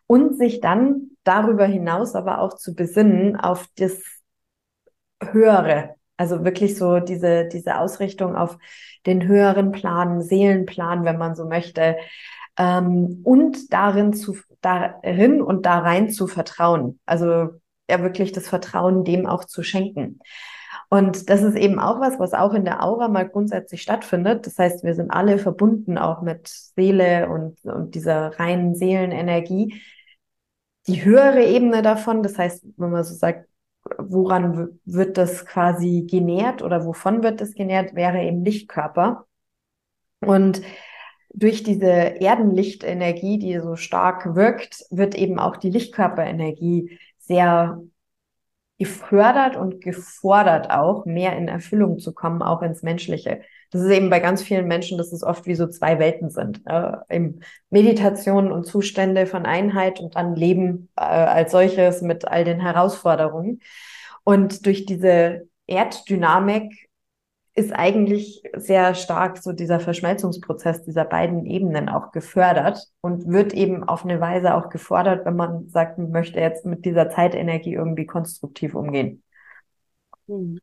und 0.07 0.39
sich 0.39 0.61
dann 0.61 1.11
darüber 1.25 1.67
hinaus 1.67 2.15
aber 2.15 2.41
auch 2.41 2.55
zu 2.55 2.75
besinnen 2.75 3.37
auf 3.37 3.69
das 3.77 4.03
Höhere. 5.23 5.97
Also 6.17 6.43
wirklich 6.43 6.79
so 6.79 6.99
diese, 6.99 7.49
diese 7.49 7.79
Ausrichtung 7.79 8.35
auf 8.35 8.57
den 9.05 9.27
höheren 9.27 9.73
Plan, 9.73 10.23
Seelenplan, 10.23 11.05
wenn 11.05 11.19
man 11.19 11.35
so 11.35 11.47
möchte. 11.47 11.97
Ähm, 12.57 13.21
und 13.25 13.73
darin 13.75 14.15
zu, 14.15 14.37
darin 14.63 15.43
und 15.43 15.67
da 15.67 15.81
rein 15.81 16.09
zu 16.09 16.29
vertrauen. 16.29 16.99
Also 17.05 17.61
ja 17.89 18.03
wirklich 18.03 18.33
das 18.33 18.49
Vertrauen 18.49 19.05
dem 19.05 19.27
auch 19.27 19.45
zu 19.45 19.63
schenken. 19.63 20.21
Und 20.89 21.31
das 21.31 21.43
ist 21.43 21.57
eben 21.57 21.79
auch 21.79 22.01
was, 22.01 22.19
was 22.19 22.35
auch 22.35 22.53
in 22.53 22.67
der 22.67 22.85
Aura 22.85 23.09
mal 23.09 23.27
grundsätzlich 23.27 23.81
stattfindet. 23.81 24.47
Das 24.47 24.59
heißt, 24.59 24.85
wir 24.85 24.95
sind 24.95 25.11
alle 25.11 25.39
verbunden 25.39 25.97
auch 25.97 26.21
mit 26.21 26.49
Seele 26.49 27.31
und, 27.31 27.65
und 27.65 27.95
dieser 27.95 28.39
reinen 28.39 28.75
Seelenenergie. 28.75 29.81
Die 30.87 31.05
höhere 31.05 31.45
Ebene 31.45 31.81
davon, 31.81 32.23
das 32.23 32.37
heißt, 32.37 32.67
wenn 32.77 32.91
man 32.91 33.05
so 33.05 33.15
sagt, 33.15 33.49
woran 33.99 34.79
wird 34.85 35.17
das 35.17 35.47
quasi 35.47 36.07
genährt 36.09 36.63
oder 36.63 36.85
wovon 36.85 37.23
wird 37.23 37.41
das 37.41 37.55
genährt, 37.55 37.95
wäre 37.95 38.23
eben 38.23 38.45
Lichtkörper. 38.45 39.27
Und 40.21 40.63
durch 41.35 41.63
diese 41.63 41.87
Erdenlichtenergie, 41.91 43.39
die 43.39 43.59
so 43.61 43.77
stark 43.77 44.35
wirkt, 44.35 44.85
wird 44.91 45.15
eben 45.15 45.39
auch 45.39 45.57
die 45.57 45.71
Lichtkörperenergie 45.71 46.99
sehr 47.23 47.81
gefördert 48.79 49.57
und 49.57 49.81
gefordert 49.81 50.71
auch, 50.71 51.05
mehr 51.07 51.37
in 51.37 51.47
Erfüllung 51.47 51.99
zu 51.99 52.13
kommen, 52.13 52.43
auch 52.43 52.63
ins 52.63 52.83
Menschliche. 52.83 53.43
Das 53.71 53.81
ist 53.81 53.91
eben 53.91 54.11
bei 54.11 54.19
ganz 54.19 54.43
vielen 54.43 54.67
Menschen, 54.67 54.99
dass 54.99 55.13
es 55.13 55.23
oft 55.23 55.47
wie 55.47 55.55
so 55.55 55.69
zwei 55.69 55.99
Welten 55.99 56.31
sind. 56.31 56.63
Äh, 56.67 57.31
Meditation 57.71 58.51
und 58.51 58.65
Zustände 58.65 59.27
von 59.27 59.47
Einheit 59.47 60.01
und 60.01 60.17
dann 60.17 60.35
Leben 60.35 60.91
äh, 60.97 61.03
als 61.03 61.53
solches 61.53 62.03
mit 62.03 62.27
all 62.27 62.45
den 62.45 62.61
Herausforderungen. 62.61 63.61
Und 64.25 64.67
durch 64.67 64.85
diese 64.85 65.49
Erddynamik 65.67 66.91
ist 67.55 67.73
eigentlich 67.73 68.43
sehr 68.57 68.95
stark 68.95 69.39
so 69.39 69.53
dieser 69.53 69.79
Verschmelzungsprozess 69.79 70.83
dieser 70.85 71.05
beiden 71.05 71.45
Ebenen 71.45 71.89
auch 71.89 72.11
gefördert 72.11 72.89
und 73.03 73.29
wird 73.29 73.53
eben 73.53 73.85
auf 73.85 74.05
eine 74.05 74.21
Weise 74.21 74.55
auch 74.55 74.71
gefordert, 74.71 75.27
wenn 75.27 75.37
man 75.37 75.69
sagt, 75.69 75.99
man 75.99 76.11
möchte 76.11 76.41
jetzt 76.41 76.65
mit 76.65 76.85
dieser 76.85 77.11
Zeitenergie 77.11 77.75
irgendwie 77.75 78.07
konstruktiv 78.07 78.75
umgehen. 78.75 79.23
Hm. 80.29 80.61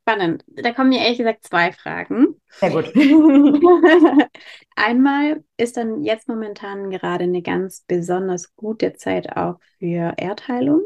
Spannend. 0.00 0.44
Da 0.48 0.72
kommen 0.72 0.88
mir 0.88 1.00
ehrlich 1.00 1.18
gesagt 1.18 1.44
zwei 1.44 1.70
Fragen. 1.70 2.40
Sehr 2.48 2.70
gut. 2.70 2.92
Einmal 4.74 5.44
ist 5.56 5.76
dann 5.76 6.02
jetzt 6.02 6.26
momentan 6.26 6.90
gerade 6.90 7.24
eine 7.24 7.42
ganz 7.42 7.84
besonders 7.86 8.56
gute 8.56 8.94
Zeit 8.94 9.36
auch 9.36 9.60
für 9.78 10.14
Erdheilung. 10.16 10.82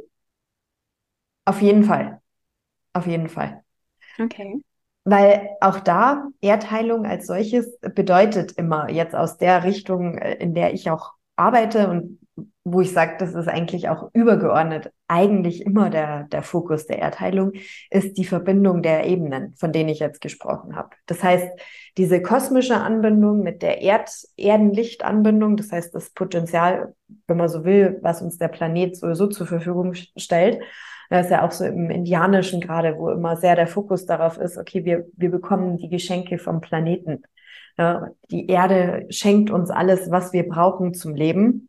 Auf 1.46 1.62
jeden 1.62 1.84
Fall. 1.84 2.20
Auf 2.92 3.06
jeden 3.06 3.28
Fall. 3.28 3.62
Okay. 4.18 4.60
Weil 5.08 5.50
auch 5.60 5.78
da 5.78 6.26
Erdheilung 6.40 7.06
als 7.06 7.28
solches 7.28 7.78
bedeutet 7.94 8.52
immer 8.52 8.90
jetzt 8.90 9.14
aus 9.14 9.38
der 9.38 9.62
Richtung, 9.62 10.18
äh, 10.18 10.34
in 10.34 10.52
der 10.52 10.74
ich 10.74 10.90
auch 10.90 11.12
arbeite 11.36 11.88
und 11.88 12.18
wo 12.64 12.80
ich 12.80 12.92
sage, 12.92 13.14
das 13.20 13.34
ist 13.34 13.46
eigentlich 13.46 13.88
auch 13.88 14.10
übergeordnet, 14.12 14.90
eigentlich 15.06 15.64
immer 15.64 15.90
der, 15.90 16.24
der 16.24 16.42
Fokus 16.42 16.86
der 16.86 16.98
Erdheilung, 16.98 17.52
ist 17.90 18.18
die 18.18 18.24
Verbindung 18.24 18.82
der 18.82 19.06
Ebenen, 19.06 19.54
von 19.54 19.72
denen 19.72 19.90
ich 19.90 20.00
jetzt 20.00 20.20
gesprochen 20.20 20.74
habe. 20.74 20.90
Das 21.06 21.22
heißt, 21.22 21.48
diese 21.96 22.20
kosmische 22.20 22.76
Anbindung 22.76 23.44
mit 23.44 23.62
der 23.62 23.82
Erd 23.82 24.10
Erdenlichtanbindung, 24.36 25.56
das 25.56 25.70
heißt 25.70 25.94
das 25.94 26.10
Potenzial, 26.10 26.96
wenn 27.28 27.36
man 27.36 27.48
so 27.48 27.64
will, 27.64 28.00
was 28.02 28.22
uns 28.22 28.38
der 28.38 28.48
Planet 28.48 28.96
sowieso 28.96 29.28
zur 29.28 29.46
Verfügung 29.46 29.94
stellt, 29.94 30.60
das 31.10 31.26
ist 31.26 31.32
ja 31.32 31.46
auch 31.46 31.52
so 31.52 31.64
im 31.64 31.90
Indianischen 31.90 32.60
gerade, 32.60 32.96
wo 32.96 33.10
immer 33.10 33.36
sehr 33.36 33.56
der 33.56 33.66
Fokus 33.66 34.06
darauf 34.06 34.38
ist, 34.38 34.56
okay, 34.56 34.84
wir, 34.84 35.06
wir 35.16 35.30
bekommen 35.30 35.76
die 35.76 35.88
Geschenke 35.88 36.38
vom 36.38 36.60
Planeten. 36.60 37.22
Ja, 37.78 38.08
die 38.30 38.48
Erde 38.48 39.06
schenkt 39.10 39.50
uns 39.50 39.70
alles, 39.70 40.10
was 40.10 40.32
wir 40.32 40.48
brauchen 40.48 40.94
zum 40.94 41.14
Leben. 41.14 41.68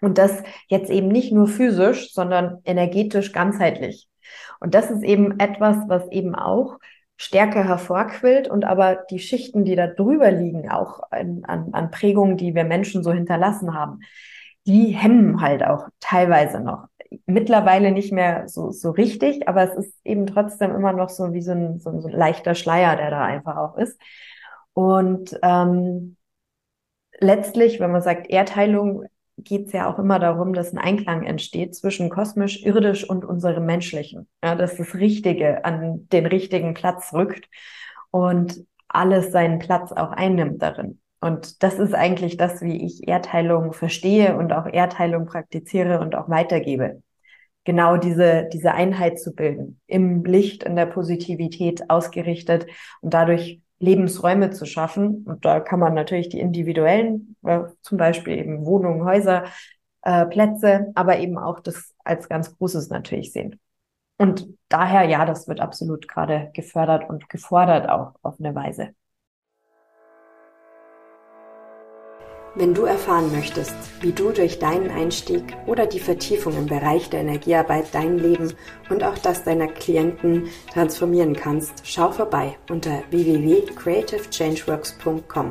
Und 0.00 0.18
das 0.18 0.42
jetzt 0.68 0.90
eben 0.90 1.08
nicht 1.08 1.32
nur 1.32 1.48
physisch, 1.48 2.12
sondern 2.12 2.60
energetisch 2.64 3.32
ganzheitlich. 3.32 4.08
Und 4.60 4.74
das 4.74 4.90
ist 4.90 5.02
eben 5.02 5.38
etwas, 5.38 5.76
was 5.88 6.10
eben 6.10 6.34
auch 6.34 6.78
stärker 7.16 7.64
hervorquillt 7.64 8.48
und 8.48 8.64
aber 8.64 9.04
die 9.10 9.18
Schichten, 9.18 9.64
die 9.64 9.74
da 9.74 9.86
drüber 9.86 10.30
liegen, 10.30 10.70
auch 10.70 11.00
an, 11.10 11.44
an, 11.44 11.70
an 11.72 11.90
Prägungen, 11.90 12.36
die 12.36 12.54
wir 12.54 12.64
Menschen 12.64 13.02
so 13.02 13.12
hinterlassen 13.12 13.74
haben, 13.74 14.00
die 14.66 14.88
hemmen 14.88 15.40
halt 15.40 15.64
auch 15.64 15.88
teilweise 16.00 16.60
noch 16.60 16.88
mittlerweile 17.26 17.92
nicht 17.92 18.12
mehr 18.12 18.48
so, 18.48 18.70
so 18.70 18.90
richtig, 18.90 19.48
aber 19.48 19.62
es 19.62 19.86
ist 19.86 19.94
eben 20.04 20.26
trotzdem 20.26 20.74
immer 20.74 20.92
noch 20.92 21.08
so 21.08 21.32
wie 21.32 21.42
so 21.42 21.52
ein, 21.52 21.78
so 21.78 21.90
ein, 21.90 22.00
so 22.00 22.08
ein 22.08 22.14
leichter 22.14 22.54
Schleier, 22.54 22.96
der 22.96 23.10
da 23.10 23.24
einfach 23.24 23.56
auch 23.56 23.76
ist. 23.76 24.00
Und 24.72 25.38
ähm, 25.42 26.16
letztlich, 27.18 27.80
wenn 27.80 27.92
man 27.92 28.02
sagt 28.02 28.28
Erdheilung, 28.28 29.04
geht 29.38 29.66
es 29.66 29.72
ja 29.72 29.90
auch 29.92 29.98
immer 29.98 30.18
darum, 30.18 30.54
dass 30.54 30.72
ein 30.72 30.78
Einklang 30.78 31.24
entsteht 31.24 31.74
zwischen 31.74 32.10
kosmisch, 32.10 32.64
irdisch 32.64 33.08
und 33.08 33.24
unserem 33.24 33.66
menschlichen. 33.66 34.28
Ja, 34.42 34.54
dass 34.54 34.76
das 34.76 34.94
Richtige 34.94 35.64
an 35.64 36.08
den 36.10 36.26
richtigen 36.26 36.74
Platz 36.74 37.12
rückt 37.12 37.48
und 38.10 38.64
alles 38.88 39.32
seinen 39.32 39.58
Platz 39.58 39.92
auch 39.92 40.10
einnimmt 40.12 40.62
darin. 40.62 41.00
Und 41.26 41.64
das 41.64 41.80
ist 41.80 41.92
eigentlich 41.92 42.36
das, 42.36 42.62
wie 42.62 42.86
ich 42.86 43.08
Erdheilung 43.08 43.72
verstehe 43.72 44.36
und 44.36 44.52
auch 44.52 44.66
Erdheilung 44.66 45.26
praktiziere 45.26 45.98
und 45.98 46.14
auch 46.14 46.28
weitergebe. 46.28 47.02
Genau 47.64 47.96
diese, 47.96 48.48
diese 48.52 48.74
Einheit 48.74 49.18
zu 49.18 49.34
bilden, 49.34 49.80
im 49.88 50.24
Licht, 50.24 50.62
in 50.62 50.76
der 50.76 50.86
Positivität 50.86 51.90
ausgerichtet 51.90 52.66
und 53.00 53.12
dadurch 53.12 53.60
Lebensräume 53.80 54.50
zu 54.50 54.66
schaffen. 54.66 55.24
Und 55.26 55.44
da 55.44 55.58
kann 55.58 55.80
man 55.80 55.94
natürlich 55.94 56.28
die 56.28 56.38
individuellen, 56.38 57.34
äh, 57.42 57.62
zum 57.82 57.98
Beispiel 57.98 58.38
eben 58.38 58.64
Wohnungen, 58.64 59.04
Häuser, 59.04 59.46
äh, 60.02 60.26
Plätze, 60.26 60.92
aber 60.94 61.18
eben 61.18 61.38
auch 61.38 61.58
das 61.58 61.92
als 62.04 62.28
ganz 62.28 62.56
Großes 62.56 62.88
natürlich 62.88 63.32
sehen. 63.32 63.58
Und 64.16 64.46
daher, 64.68 65.08
ja, 65.08 65.24
das 65.26 65.48
wird 65.48 65.58
absolut 65.60 66.06
gerade 66.06 66.52
gefördert 66.54 67.10
und 67.10 67.28
gefordert 67.28 67.88
auch 67.88 68.14
auf 68.22 68.36
eine 68.38 68.54
Weise. 68.54 68.90
Wenn 72.58 72.72
du 72.72 72.86
erfahren 72.86 73.30
möchtest, 73.32 73.76
wie 74.00 74.12
du 74.12 74.30
durch 74.30 74.58
deinen 74.58 74.90
Einstieg 74.90 75.54
oder 75.66 75.84
die 75.84 76.00
Vertiefung 76.00 76.56
im 76.56 76.64
Bereich 76.64 77.10
der 77.10 77.20
Energiearbeit 77.20 77.88
dein 77.92 78.16
Leben 78.16 78.54
und 78.88 79.04
auch 79.04 79.18
das 79.18 79.44
deiner 79.44 79.68
Klienten 79.68 80.48
transformieren 80.72 81.36
kannst, 81.36 81.82
schau 81.84 82.12
vorbei 82.12 82.56
unter 82.70 83.02
www.creativechangeworks.com. 83.10 85.50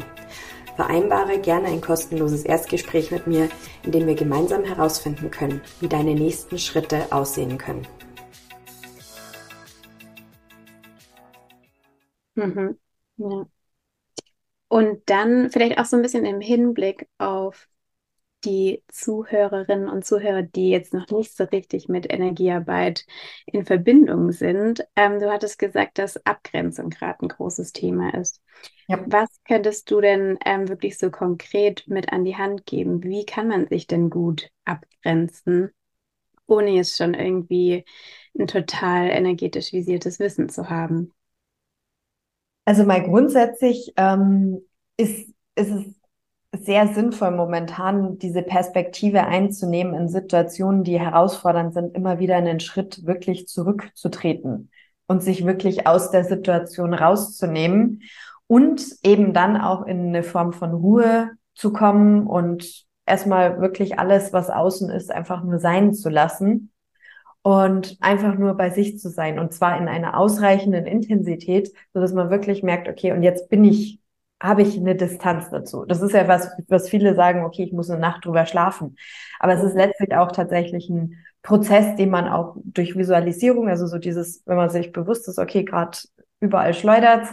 Vereinbare 0.76 1.38
gerne 1.38 1.68
ein 1.68 1.82
kostenloses 1.82 2.44
Erstgespräch 2.44 3.12
mit 3.12 3.28
mir, 3.28 3.50
in 3.84 3.92
dem 3.92 4.08
wir 4.08 4.16
gemeinsam 4.16 4.64
herausfinden 4.64 5.30
können, 5.30 5.62
wie 5.82 5.88
deine 5.88 6.16
nächsten 6.16 6.58
Schritte 6.58 7.12
aussehen 7.12 7.60
können. 7.60 7.86
Mhm. 12.34 12.80
Ja. 13.18 13.46
Und 14.76 15.04
dann 15.06 15.50
vielleicht 15.52 15.80
auch 15.80 15.86
so 15.86 15.96
ein 15.96 16.02
bisschen 16.02 16.26
im 16.26 16.42
Hinblick 16.42 17.08
auf 17.18 17.70
die 18.44 18.84
Zuhörerinnen 18.90 19.88
und 19.88 20.04
Zuhörer, 20.04 20.42
die 20.42 20.70
jetzt 20.70 20.94
noch 20.94 21.08
nicht 21.12 21.34
so 21.34 21.46
richtig 21.46 21.88
mit 21.88 22.12
Energiearbeit 22.12 23.06
in 23.46 23.64
Verbindung 23.64 24.34
sind. 24.34 24.86
Ähm, 24.98 25.22
du 25.22 25.32
hattest 25.32 25.60
gesagt, 25.60 25.98
dass 25.98 26.18
Abgrenzung 26.26 26.90
gerade 26.90 27.22
ein 27.22 27.30
großes 27.30 27.72
Thema 27.72 28.14
ist. 28.16 28.42
Ja. 28.90 29.02
Was 29.08 29.30
könntest 29.48 29.90
du 29.92 30.02
denn 30.02 30.38
ähm, 30.46 30.68
wirklich 30.68 30.98
so 30.98 31.10
konkret 31.10 31.86
mit 31.88 32.12
an 32.12 32.26
die 32.26 32.36
Hand 32.36 32.66
geben? 32.66 33.02
Wie 33.02 33.26
kann 33.26 33.48
man 33.48 33.70
sich 33.70 33.88
denn 33.88 34.10
gut 34.10 34.50
abgrenzen, 34.66 35.72
ohne 36.48 36.72
jetzt 36.72 36.98
schon 36.98 37.14
irgendwie 37.14 37.86
ein 38.38 38.48
total 38.48 39.08
energetisch 39.08 39.72
visiertes 39.72 40.20
Wissen 40.20 40.50
zu 40.50 40.70
haben? 40.70 41.14
Also 42.66 42.84
mal 42.84 43.04
grundsätzlich 43.04 43.94
ähm, 43.96 44.65
ist, 44.98 45.30
ist 45.56 45.72
es 45.72 45.86
sehr 46.64 46.88
sinnvoll, 46.88 47.32
momentan 47.32 48.18
diese 48.18 48.42
Perspektive 48.42 49.26
einzunehmen, 49.26 49.94
in 49.94 50.08
Situationen, 50.08 50.84
die 50.84 51.00
herausfordernd 51.00 51.74
sind, 51.74 51.96
immer 51.96 52.20
wieder 52.20 52.36
einen 52.38 52.60
Schritt 52.60 53.06
wirklich 53.06 53.48
zurückzutreten 53.48 54.72
und 55.08 55.22
sich 55.22 55.46
wirklich 55.46 55.88
aus 55.88 56.12
der 56.12 56.24
Situation 56.24 56.94
rauszunehmen 56.94 58.04
und 58.48 58.86
eben 59.04 59.34
dann 59.34 59.60
auch 59.60 59.86
in 59.86 60.08
eine 60.08 60.24
Form 60.24 60.54
von 60.54 60.74
Ruhe 60.74 61.32
zu 61.56 61.74
kommen 61.74 62.28
und 62.28 62.86
erstmal 63.06 63.62
wirklich 63.62 64.00
alles, 64.00 64.34
was 64.34 64.50
außen 64.50 64.90
ist, 64.90 65.12
einfach 65.12 65.44
nur 65.44 65.60
sein 65.60 65.94
zu 65.94 66.10
lassen 66.10 66.72
und 67.42 67.98
einfach 68.02 68.38
nur 68.38 68.56
bei 68.56 68.70
sich 68.72 69.00
zu 69.00 69.10
sein 69.10 69.40
und 69.40 69.54
zwar 69.54 69.78
in 69.78 69.88
einer 69.88 70.18
ausreichenden 70.18 70.86
Intensität, 70.86 71.72
so 71.94 72.00
dass 72.00 72.14
man 72.14 72.30
wirklich 72.30 72.64
merkt, 72.64 72.88
okay, 72.88 73.12
und 73.12 73.24
jetzt 73.24 73.50
bin 73.50 73.64
ich, 73.64 74.00
habe 74.42 74.62
ich 74.62 74.78
eine 74.78 74.96
Distanz 74.96 75.50
dazu. 75.50 75.86
Das 75.86 76.02
ist 76.02 76.14
ja 76.14 76.28
was, 76.28 76.50
was 76.68 76.90
viele 76.90 77.16
sagen, 77.16 77.46
okay, 77.46 77.64
ich 77.64 77.74
muss 77.74 77.90
eine 77.90 78.00
Nacht 78.00 78.26
drüber 78.26 78.46
schlafen. 78.46 78.98
Aber 79.40 79.54
es 79.54 79.64
ist 79.64 79.76
letztlich 79.76 80.14
auch 80.16 80.32
tatsächlich 80.32 80.90
ein 80.90 81.18
Prozess, 81.42 81.96
den 81.96 82.10
man 82.10 82.28
auch 82.28 82.56
durch 82.64 82.98
Visualisierung, 82.98 83.70
also 83.70 83.88
so 83.88 83.98
dieses, 83.98 84.44
wenn 84.46 84.58
man 84.58 84.70
sich 84.70 84.92
bewusst 84.92 85.28
ist, 85.28 85.40
okay, 85.40 85.64
gerade 85.64 85.98
überall 86.40 86.74
schleudert 86.74 87.28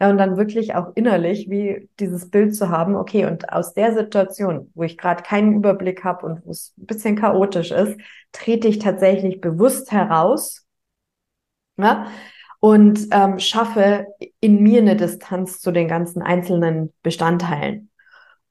ja, 0.00 0.10
und 0.10 0.18
dann 0.18 0.36
wirklich 0.36 0.74
auch 0.74 0.92
innerlich 0.94 1.48
wie 1.50 1.88
dieses 2.00 2.30
Bild 2.30 2.54
zu 2.54 2.68
haben, 2.68 2.94
okay, 2.96 3.26
und 3.26 3.52
aus 3.52 3.74
der 3.74 3.94
Situation, 3.94 4.70
wo 4.74 4.82
ich 4.82 4.98
gerade 4.98 5.22
keinen 5.22 5.54
Überblick 5.54 6.04
habe 6.04 6.26
und 6.26 6.46
wo 6.46 6.50
es 6.50 6.74
ein 6.78 6.86
bisschen 6.86 7.16
chaotisch 7.16 7.70
ist, 7.70 7.98
trete 8.32 8.68
ich 8.68 8.78
tatsächlich 8.78 9.40
bewusst 9.40 9.92
heraus 9.92 10.64
ja, 11.76 12.06
und 12.64 13.08
ähm, 13.10 13.40
schaffe 13.40 14.06
in 14.40 14.62
mir 14.62 14.80
eine 14.80 14.96
Distanz 14.96 15.60
zu 15.60 15.70
den 15.70 15.86
ganzen 15.86 16.22
einzelnen 16.22 16.94
Bestandteilen, 17.02 17.90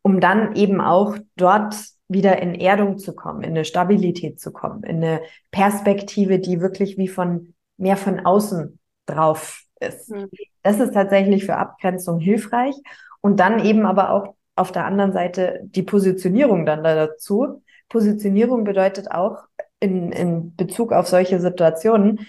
um 0.04 0.20
dann 0.20 0.56
eben 0.56 0.82
auch 0.82 1.18
dort 1.36 1.76
wieder 2.10 2.40
in 2.40 2.54
Erdung 2.54 3.00
zu 3.00 3.16
kommen, 3.16 3.42
in 3.42 3.50
eine 3.50 3.66
Stabilität 3.66 4.40
zu 4.40 4.54
kommen, 4.54 4.84
in 4.84 4.98
eine 4.98 5.22
Perspektive, 5.50 6.38
die 6.38 6.62
wirklich 6.62 6.96
wie 7.00 7.08
von 7.08 7.56
mehr 7.78 7.98
von 7.98 8.20
außen 8.20 8.78
drauf 9.08 9.64
ist. 9.80 10.12
Mhm. 10.12 10.30
Das 10.62 10.80
ist 10.80 10.94
tatsächlich 10.94 11.46
für 11.46 11.56
Abgrenzung 11.56 12.20
hilfreich. 12.20 12.76
Und 13.20 13.40
dann 13.40 13.66
eben 13.66 13.88
aber 13.88 14.12
auch 14.12 14.36
auf 14.56 14.72
der 14.72 14.86
anderen 14.86 15.14
Seite 15.14 15.60
die 15.64 15.82
Positionierung 15.82 16.68
dann 16.68 16.84
dazu. 16.84 17.64
Positionierung 17.90 18.64
bedeutet 18.64 19.10
auch 19.10 19.40
in, 19.80 20.12
in 20.12 20.56
Bezug 20.56 20.94
auf 20.94 21.08
solche 21.08 21.40
Situationen, 21.40 22.28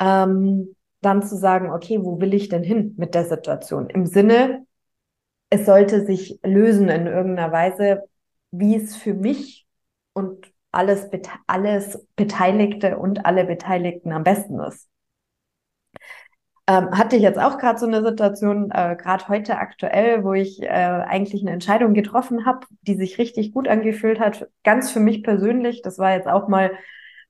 ähm, 0.00 0.74
dann 1.00 1.22
zu 1.22 1.36
sagen, 1.36 1.70
okay, 1.70 1.98
wo 2.02 2.20
will 2.20 2.34
ich 2.34 2.48
denn 2.48 2.62
hin 2.62 2.94
mit 2.96 3.14
der 3.14 3.24
Situation? 3.24 3.88
Im 3.90 4.06
Sinne, 4.06 4.66
es 5.50 5.66
sollte 5.66 6.04
sich 6.04 6.38
lösen 6.42 6.88
in 6.88 7.06
irgendeiner 7.06 7.52
Weise, 7.52 8.04
wie 8.50 8.76
es 8.76 8.96
für 8.96 9.14
mich 9.14 9.66
und 10.12 10.52
alles, 10.72 11.08
alles 11.46 12.06
Beteiligte 12.16 12.98
und 12.98 13.24
alle 13.26 13.44
Beteiligten 13.44 14.12
am 14.12 14.24
besten 14.24 14.60
ist. 14.60 14.88
Ähm, 16.66 16.90
hatte 16.90 17.16
ich 17.16 17.22
jetzt 17.22 17.38
auch 17.38 17.56
gerade 17.56 17.78
so 17.78 17.86
eine 17.86 18.02
Situation, 18.04 18.70
äh, 18.70 18.94
gerade 19.00 19.26
heute 19.28 19.56
aktuell, 19.56 20.22
wo 20.22 20.34
ich 20.34 20.62
äh, 20.62 20.66
eigentlich 20.66 21.40
eine 21.40 21.52
Entscheidung 21.52 21.94
getroffen 21.94 22.44
habe, 22.44 22.66
die 22.82 22.94
sich 22.94 23.16
richtig 23.16 23.52
gut 23.52 23.68
angefühlt 23.68 24.20
hat, 24.20 24.48
ganz 24.64 24.90
für 24.90 25.00
mich 25.00 25.22
persönlich. 25.22 25.80
Das 25.80 25.98
war 25.98 26.12
jetzt 26.12 26.28
auch 26.28 26.46
mal 26.48 26.72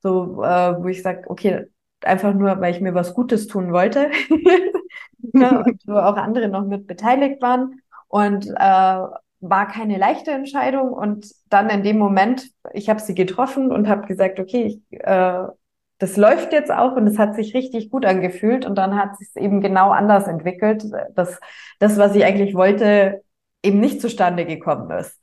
so, 0.03 0.43
äh, 0.43 0.83
wo 0.83 0.89
ich 0.89 1.03
sage, 1.03 1.23
okay, 1.31 1.67
einfach 2.05 2.35
nur, 2.35 2.61
weil 2.61 2.75
ich 2.75 2.81
mir 2.81 2.95
was 2.95 3.15
Gutes 3.15 3.47
tun 3.47 3.73
wollte. 3.73 4.11
ja, 5.35 5.59
und 5.67 5.83
wo 5.87 5.95
auch 5.95 6.17
andere 6.17 6.49
noch 6.49 6.67
mit 6.67 6.87
beteiligt 6.87 7.43
waren. 7.43 7.81
Und 8.09 8.47
äh, 8.47 9.03
war 9.41 9.69
keine 9.69 9.99
leichte 9.99 10.31
Entscheidung. 10.31 10.93
Und 10.93 11.27
dann 11.49 11.71
in 11.71 11.83
dem 11.83 11.99
Moment, 11.99 12.51
ich 12.73 12.89
habe 12.89 13.01
sie 13.01 13.15
getroffen 13.15 13.71
und 13.71 13.89
habe 13.89 14.07
gesagt, 14.07 14.41
okay, 14.41 14.65
ich 14.91 15.01
äh, 15.01 15.45
das 15.99 16.17
läuft 16.17 16.53
jetzt 16.53 16.71
auch 16.71 16.95
und 16.97 17.07
es 17.07 17.19
hat 17.19 17.35
sich 17.35 17.55
richtig 17.55 17.91
gut 17.91 18.07
angefühlt 18.07 18.65
und 18.65 18.77
dann 18.77 18.97
hat 18.97 19.17
sich 19.19 19.29
eben 19.37 19.61
genau 19.61 19.91
anders 19.91 20.29
entwickelt, 20.29 20.85
dass 21.15 21.41
das, 21.81 21.99
was 21.99 22.15
ich 22.15 22.25
eigentlich 22.25 22.55
wollte, 22.55 23.23
eben 23.63 23.81
nicht 23.81 24.01
zustande 24.01 24.47
gekommen 24.47 24.91
ist. 24.93 25.21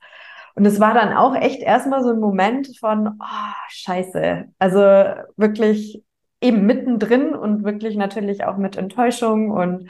Und 0.54 0.66
es 0.66 0.80
war 0.80 0.94
dann 0.94 1.14
auch 1.14 1.34
echt 1.34 1.60
erstmal 1.62 2.02
so 2.02 2.10
ein 2.10 2.20
Moment 2.20 2.78
von, 2.78 3.18
oh, 3.20 3.52
scheiße. 3.68 4.44
Also 4.58 4.80
wirklich 5.36 6.02
eben 6.40 6.66
mittendrin 6.66 7.34
und 7.34 7.64
wirklich 7.64 7.96
natürlich 7.96 8.44
auch 8.44 8.56
mit 8.56 8.76
Enttäuschung 8.76 9.50
und 9.50 9.88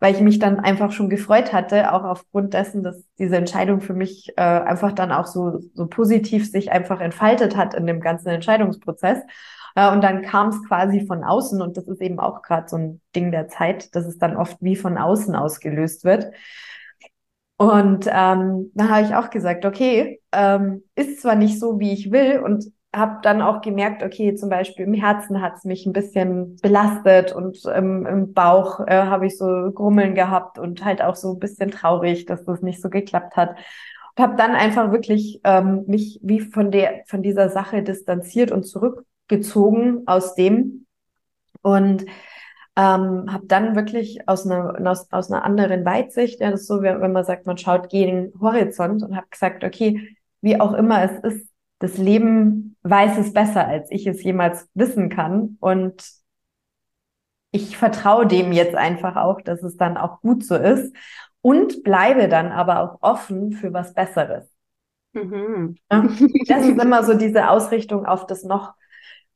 weil 0.00 0.14
ich 0.14 0.22
mich 0.22 0.38
dann 0.38 0.58
einfach 0.58 0.92
schon 0.92 1.10
gefreut 1.10 1.52
hatte, 1.52 1.92
auch 1.92 2.04
aufgrund 2.04 2.54
dessen, 2.54 2.82
dass 2.82 3.04
diese 3.18 3.36
Entscheidung 3.36 3.82
für 3.82 3.92
mich 3.92 4.32
äh, 4.36 4.40
einfach 4.40 4.92
dann 4.92 5.12
auch 5.12 5.26
so, 5.26 5.60
so 5.74 5.86
positiv 5.86 6.50
sich 6.50 6.72
einfach 6.72 7.00
entfaltet 7.00 7.54
hat 7.54 7.74
in 7.74 7.86
dem 7.86 8.00
ganzen 8.00 8.28
Entscheidungsprozess. 8.28 9.18
Äh, 9.74 9.92
und 9.92 10.02
dann 10.02 10.22
kam 10.22 10.48
es 10.48 10.66
quasi 10.66 11.06
von 11.06 11.22
außen 11.22 11.60
und 11.60 11.76
das 11.76 11.86
ist 11.86 12.00
eben 12.00 12.18
auch 12.18 12.40
gerade 12.40 12.68
so 12.68 12.76
ein 12.76 13.00
Ding 13.14 13.30
der 13.30 13.48
Zeit, 13.48 13.94
dass 13.94 14.06
es 14.06 14.16
dann 14.18 14.36
oft 14.36 14.56
wie 14.60 14.74
von 14.76 14.96
außen 14.96 15.36
ausgelöst 15.36 16.04
wird. 16.04 16.32
Und 17.58 18.06
ähm, 18.06 18.70
dann 18.74 18.90
habe 18.90 19.02
ich 19.02 19.14
auch 19.14 19.28
gesagt, 19.28 19.66
okay, 19.66 20.22
ähm, 20.32 20.82
ist 20.94 21.20
zwar 21.20 21.34
nicht 21.34 21.60
so, 21.60 21.78
wie 21.78 21.92
ich 21.92 22.10
will 22.10 22.40
und 22.42 22.64
habe 22.94 23.20
dann 23.22 23.40
auch 23.40 23.60
gemerkt, 23.60 24.02
okay, 24.02 24.34
zum 24.34 24.48
Beispiel 24.48 24.86
im 24.86 24.94
Herzen 24.94 25.40
hat 25.40 25.56
es 25.56 25.64
mich 25.64 25.86
ein 25.86 25.92
bisschen 25.92 26.56
belastet 26.56 27.32
und 27.32 27.58
ähm, 27.72 28.04
im 28.06 28.32
Bauch 28.32 28.80
äh, 28.80 29.04
habe 29.04 29.26
ich 29.26 29.38
so 29.38 29.70
Grummeln 29.72 30.14
gehabt 30.14 30.58
und 30.58 30.84
halt 30.84 31.00
auch 31.00 31.14
so 31.14 31.34
ein 31.34 31.38
bisschen 31.38 31.70
traurig, 31.70 32.26
dass 32.26 32.44
das 32.44 32.62
nicht 32.62 32.82
so 32.82 32.90
geklappt 32.90 33.36
hat. 33.36 33.56
Und 34.16 34.24
habe 34.24 34.36
dann 34.36 34.52
einfach 34.52 34.90
wirklich 34.90 35.40
ähm, 35.44 35.84
mich 35.86 36.18
wie 36.22 36.40
von 36.40 36.70
der 36.72 37.02
von 37.06 37.22
dieser 37.22 37.48
Sache 37.48 37.82
distanziert 37.82 38.50
und 38.50 38.64
zurück 38.64 39.04
gezogen 39.28 40.02
aus 40.06 40.34
dem 40.34 40.86
und 41.62 42.04
ähm, 42.76 43.32
habe 43.32 43.46
dann 43.46 43.76
wirklich 43.76 44.28
aus 44.28 44.46
einer, 44.46 44.74
aus, 44.90 45.10
aus 45.12 45.30
einer 45.30 45.44
anderen 45.44 45.84
Weitsicht, 45.84 46.40
ja, 46.40 46.50
das 46.50 46.62
ist 46.62 46.66
so, 46.66 46.82
wenn 46.82 47.12
man 47.12 47.24
sagt, 47.24 47.46
man 47.46 47.58
schaut 47.58 47.88
gegen 47.88 48.32
Horizont 48.40 49.02
und 49.02 49.16
habe 49.16 49.26
gesagt, 49.30 49.64
okay, 49.64 50.16
wie 50.40 50.60
auch 50.60 50.72
immer 50.72 51.02
es 51.02 51.34
ist, 51.34 51.49
das 51.80 51.98
Leben 51.98 52.76
weiß 52.82 53.18
es 53.18 53.32
besser, 53.32 53.66
als 53.66 53.90
ich 53.90 54.06
es 54.06 54.22
jemals 54.22 54.68
wissen 54.74 55.08
kann. 55.08 55.56
Und 55.60 56.04
ich 57.50 57.76
vertraue 57.76 58.26
dem 58.26 58.52
jetzt 58.52 58.76
einfach 58.76 59.16
auch, 59.16 59.40
dass 59.40 59.62
es 59.62 59.76
dann 59.76 59.96
auch 59.96 60.20
gut 60.20 60.44
so 60.44 60.54
ist 60.54 60.94
und 61.40 61.82
bleibe 61.82 62.28
dann 62.28 62.52
aber 62.52 62.80
auch 62.80 62.98
offen 63.02 63.52
für 63.52 63.72
was 63.72 63.94
Besseres. 63.94 64.48
Mhm. 65.12 65.76
Das 65.88 66.64
ist 66.64 66.80
immer 66.80 67.02
so 67.02 67.14
diese 67.14 67.48
Ausrichtung 67.48 68.06
auf 68.06 68.26
das 68.26 68.44
noch 68.44 68.74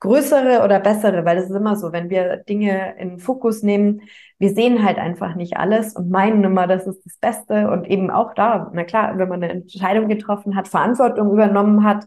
größere 0.00 0.62
oder 0.62 0.80
bessere, 0.80 1.24
weil 1.24 1.38
es 1.38 1.48
ist 1.48 1.56
immer 1.56 1.76
so, 1.76 1.92
wenn 1.92 2.10
wir 2.10 2.36
Dinge 2.36 2.94
in 2.98 3.18
Fokus 3.18 3.62
nehmen, 3.62 4.02
wir 4.38 4.50
sehen 4.50 4.84
halt 4.84 4.98
einfach 4.98 5.34
nicht 5.34 5.56
alles 5.56 5.96
und 5.96 6.10
meinen 6.10 6.44
immer, 6.44 6.66
das 6.66 6.86
ist 6.86 7.04
das 7.06 7.16
Beste 7.16 7.70
und 7.70 7.86
eben 7.86 8.10
auch 8.10 8.34
da, 8.34 8.70
na 8.74 8.84
klar, 8.84 9.16
wenn 9.16 9.28
man 9.30 9.42
eine 9.42 9.52
Entscheidung 9.52 10.08
getroffen 10.08 10.56
hat, 10.56 10.68
Verantwortung 10.68 11.32
übernommen 11.32 11.84
hat, 11.84 12.04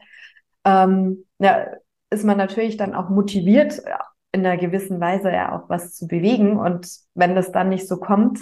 ähm, 0.68 1.26
ja, 1.40 1.66
ist 2.10 2.26
man 2.26 2.38
natürlich 2.38 2.78
dann 2.78 2.94
auch 2.94 3.10
motiviert, 3.10 3.82
in 4.34 4.46
einer 4.46 4.58
gewissen 4.58 5.00
Weise 5.00 5.32
ja 5.32 5.58
auch 5.58 5.70
was 5.70 5.96
zu 5.96 6.08
bewegen. 6.08 6.58
Und 6.58 6.90
wenn 7.16 7.36
das 7.36 7.52
dann 7.52 7.70
nicht 7.70 7.88
so 7.88 7.98
kommt, 7.98 8.40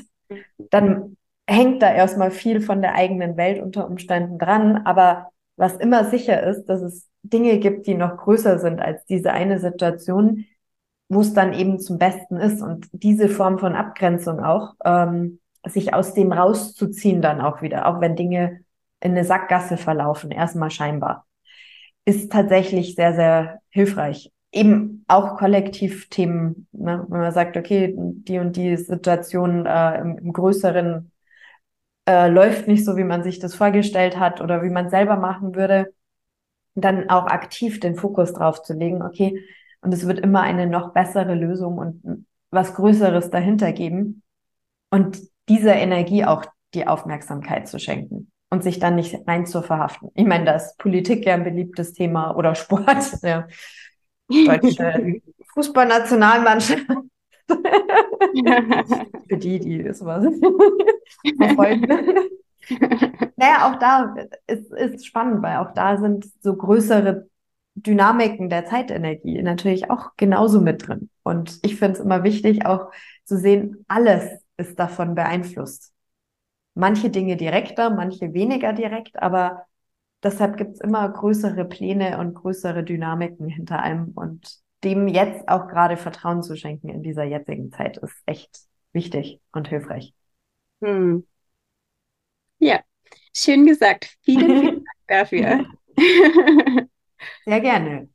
dann 0.71 1.17
hängt 1.47 1.81
da 1.81 1.93
erstmal 1.93 2.31
viel 2.31 2.59
von 2.59 2.81
der 2.81 2.95
eigenen 2.95 3.37
Welt 3.37 3.61
unter 3.61 3.87
Umständen 3.87 4.39
dran, 4.39 4.81
aber 4.85 5.29
was 5.57 5.77
immer 5.77 6.05
sicher 6.05 6.43
ist, 6.43 6.65
dass 6.65 6.81
es 6.81 7.07
Dinge 7.21 7.59
gibt, 7.59 7.87
die 7.87 7.93
noch 7.93 8.17
größer 8.17 8.59
sind 8.59 8.81
als 8.81 9.05
diese 9.05 9.31
eine 9.31 9.59
Situation, 9.59 10.45
wo 11.07 11.21
es 11.21 11.33
dann 11.33 11.53
eben 11.53 11.79
zum 11.79 11.97
Besten 11.97 12.37
ist. 12.37 12.61
Und 12.61 12.87
diese 12.91 13.29
Form 13.29 13.59
von 13.59 13.75
Abgrenzung 13.75 14.43
auch, 14.43 14.73
ähm, 14.83 15.39
sich 15.65 15.93
aus 15.93 16.13
dem 16.13 16.31
rauszuziehen 16.31 17.21
dann 17.21 17.41
auch 17.41 17.61
wieder, 17.61 17.87
auch 17.87 18.01
wenn 18.01 18.15
Dinge 18.15 18.61
in 18.99 19.11
eine 19.11 19.23
Sackgasse 19.23 19.77
verlaufen, 19.77 20.31
erstmal 20.31 20.71
scheinbar, 20.71 21.24
ist 22.05 22.31
tatsächlich 22.31 22.95
sehr, 22.95 23.15
sehr 23.15 23.61
hilfreich. 23.69 24.31
Eben 24.51 25.03
auch 25.07 25.37
Kollektivthemen, 25.37 26.67
ne? 26.71 27.05
wenn 27.09 27.19
man 27.19 27.33
sagt, 27.33 27.57
okay, 27.57 27.93
die 27.97 28.39
und 28.39 28.55
die 28.55 28.77
Situation 28.77 29.65
äh, 29.65 29.99
im, 29.99 30.17
im 30.19 30.33
größeren 30.33 31.11
äh, 32.07 32.29
läuft 32.29 32.67
nicht 32.67 32.85
so, 32.85 32.95
wie 32.95 33.03
man 33.03 33.23
sich 33.23 33.39
das 33.39 33.55
vorgestellt 33.55 34.17
hat 34.17 34.39
oder 34.39 34.63
wie 34.63 34.69
man 34.69 34.89
selber 34.89 35.17
machen 35.17 35.55
würde, 35.55 35.93
dann 36.75 37.09
auch 37.09 37.25
aktiv 37.25 37.79
den 37.79 37.95
Fokus 37.95 38.33
drauf 38.33 38.61
zu 38.61 38.73
legen, 38.73 39.01
okay, 39.01 39.43
und 39.81 39.93
es 39.93 40.07
wird 40.07 40.19
immer 40.19 40.41
eine 40.41 40.67
noch 40.67 40.93
bessere 40.93 41.35
Lösung 41.35 41.77
und 41.77 42.27
was 42.49 42.73
Größeres 42.75 43.29
dahinter 43.29 43.71
geben 43.71 44.23
und 44.89 45.19
dieser 45.49 45.75
Energie 45.75 46.25
auch 46.25 46.45
die 46.73 46.87
Aufmerksamkeit 46.87 47.67
zu 47.67 47.79
schenken 47.79 48.31
und 48.49 48.63
sich 48.63 48.79
dann 48.79 48.95
nicht 48.95 49.27
rein 49.27 49.45
zu 49.45 49.61
verhaften. 49.61 50.09
Ich 50.15 50.25
meine, 50.25 50.45
das 50.45 50.77
Politik 50.77 51.25
ja 51.25 51.33
ein 51.33 51.43
beliebtes 51.43 51.93
Thema 51.93 52.35
oder 52.35 52.55
Sport, 52.55 53.17
ja. 53.23 53.47
Deutsche 54.27 55.21
Fußballnationalmannschaft. 55.53 56.85
Für 59.27 59.37
die, 59.37 59.59
die 59.59 59.93
sowas 59.93 60.25
verfolgen. 61.37 61.87
naja, 63.35 63.69
auch 63.69 63.77
da 63.77 64.15
ist, 64.47 64.71
ist 64.73 65.05
spannend, 65.05 65.43
weil 65.43 65.57
auch 65.57 65.73
da 65.73 65.97
sind 65.97 66.25
so 66.41 66.55
größere 66.55 67.27
Dynamiken 67.75 68.49
der 68.49 68.65
Zeitenergie 68.65 69.41
natürlich 69.41 69.91
auch 69.91 70.11
genauso 70.17 70.61
mit 70.61 70.87
drin. 70.87 71.09
Und 71.23 71.59
ich 71.61 71.75
finde 71.75 71.99
es 71.99 71.99
immer 71.99 72.23
wichtig, 72.23 72.65
auch 72.65 72.91
zu 73.25 73.37
sehen, 73.37 73.85
alles 73.87 74.23
ist 74.57 74.79
davon 74.79 75.13
beeinflusst. 75.13 75.94
Manche 76.75 77.09
Dinge 77.09 77.37
direkter, 77.37 77.89
manche 77.89 78.33
weniger 78.33 78.73
direkt, 78.73 79.21
aber 79.21 79.65
deshalb 80.23 80.57
gibt 80.57 80.75
es 80.75 80.81
immer 80.81 81.09
größere 81.09 81.65
Pläne 81.65 82.19
und 82.19 82.35
größere 82.35 82.83
Dynamiken 82.83 83.49
hinter 83.49 83.83
allem. 83.83 84.11
Und 84.15 84.59
dem 84.83 85.07
jetzt 85.07 85.47
auch 85.49 85.67
gerade 85.67 85.97
Vertrauen 85.97 86.43
zu 86.43 86.57
schenken 86.57 86.89
in 86.89 87.03
dieser 87.03 87.23
jetzigen 87.25 87.71
Zeit 87.71 87.97
ist 87.97 88.15
echt 88.25 88.59
wichtig 88.93 89.41
und 89.53 89.67
hilfreich. 89.69 90.13
Hm. 90.81 91.23
Ja, 92.59 92.81
schön 93.35 93.65
gesagt. 93.65 94.17
Vielen, 94.21 94.55
vielen 94.55 94.83
Dank 94.85 95.07
dafür. 95.07 95.65
Sehr 97.45 97.61
gerne. 97.61 98.09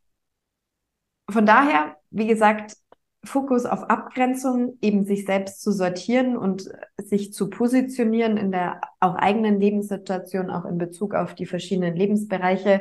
Von 1.31 1.46
daher, 1.46 1.96
wie 2.11 2.27
gesagt, 2.27 2.77
Fokus 3.24 3.66
auf 3.66 3.85
Abgrenzung, 3.90 4.78
eben 4.80 5.04
sich 5.04 5.26
selbst 5.26 5.61
zu 5.61 5.72
sortieren 5.72 6.37
und 6.37 6.70
sich 6.96 7.33
zu 7.33 7.50
positionieren 7.50 8.37
in 8.37 8.50
der 8.50 8.80
auch 8.98 9.14
eigenen 9.14 9.61
Lebenssituation, 9.61 10.50
auch 10.50 10.64
in 10.64 10.78
Bezug 10.78 11.14
auf 11.14 11.35
die 11.35 11.46
verschiedenen 11.46 11.96
Lebensbereiche, 11.96 12.80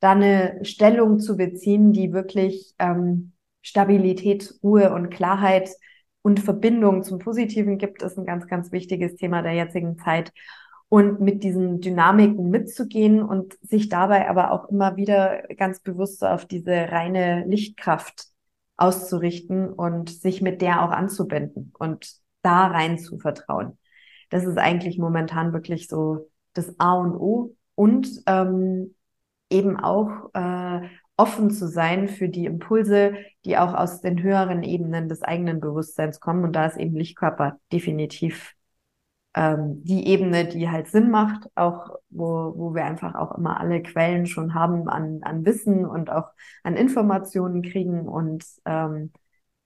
da 0.00 0.12
eine 0.12 0.58
Stellung 0.62 1.20
zu 1.20 1.36
beziehen, 1.36 1.92
die 1.92 2.12
wirklich 2.12 2.74
ähm, 2.78 3.32
Stabilität, 3.62 4.54
Ruhe 4.62 4.92
und 4.92 5.10
Klarheit 5.10 5.70
und 6.22 6.40
Verbindung 6.40 7.04
zum 7.04 7.18
Positiven 7.18 7.78
gibt, 7.78 8.02
ist 8.02 8.18
ein 8.18 8.26
ganz, 8.26 8.46
ganz 8.48 8.72
wichtiges 8.72 9.14
Thema 9.14 9.42
der 9.42 9.54
jetzigen 9.54 9.98
Zeit. 9.98 10.32
Und 10.88 11.20
mit 11.20 11.42
diesen 11.42 11.80
Dynamiken 11.80 12.48
mitzugehen 12.48 13.20
und 13.22 13.56
sich 13.60 13.88
dabei 13.88 14.28
aber 14.28 14.52
auch 14.52 14.68
immer 14.68 14.96
wieder 14.96 15.42
ganz 15.56 15.80
bewusst 15.80 16.22
auf 16.22 16.46
diese 16.46 16.70
reine 16.92 17.44
Lichtkraft 17.46 18.35
auszurichten 18.76 19.72
und 19.72 20.10
sich 20.10 20.42
mit 20.42 20.60
der 20.60 20.82
auch 20.82 20.90
anzubinden 20.90 21.72
und 21.78 22.10
da 22.42 22.66
rein 22.66 22.98
zu 22.98 23.18
vertrauen. 23.18 23.78
Das 24.30 24.44
ist 24.44 24.58
eigentlich 24.58 24.98
momentan 24.98 25.52
wirklich 25.52 25.88
so 25.88 26.28
das 26.52 26.78
A 26.78 26.94
und 26.94 27.14
O 27.14 27.54
und 27.74 28.08
ähm, 28.26 28.94
eben 29.50 29.78
auch 29.78 30.30
äh, 30.34 30.80
offen 31.16 31.50
zu 31.50 31.68
sein 31.68 32.08
für 32.08 32.28
die 32.28 32.44
Impulse, 32.44 33.14
die 33.44 33.56
auch 33.56 33.74
aus 33.74 34.00
den 34.00 34.22
höheren 34.22 34.62
Ebenen 34.62 35.08
des 35.08 35.22
eigenen 35.22 35.60
Bewusstseins 35.60 36.20
kommen. 36.20 36.44
Und 36.44 36.52
da 36.52 36.66
ist 36.66 36.76
eben 36.76 36.96
Lichtkörper 36.96 37.58
definitiv 37.72 38.55
ähm, 39.36 39.84
die 39.84 40.08
Ebene, 40.08 40.46
die 40.48 40.70
halt 40.70 40.88
Sinn 40.88 41.10
macht, 41.10 41.48
auch 41.54 41.98
wo, 42.08 42.54
wo 42.56 42.74
wir 42.74 42.84
einfach 42.84 43.14
auch 43.14 43.36
immer 43.36 43.60
alle 43.60 43.82
Quellen 43.82 44.26
schon 44.26 44.54
haben 44.54 44.88
an, 44.88 45.20
an 45.22 45.44
Wissen 45.44 45.84
und 45.84 46.10
auch 46.10 46.30
an 46.64 46.74
Informationen 46.74 47.62
kriegen 47.62 48.08
und 48.08 48.44
ähm, 48.64 49.12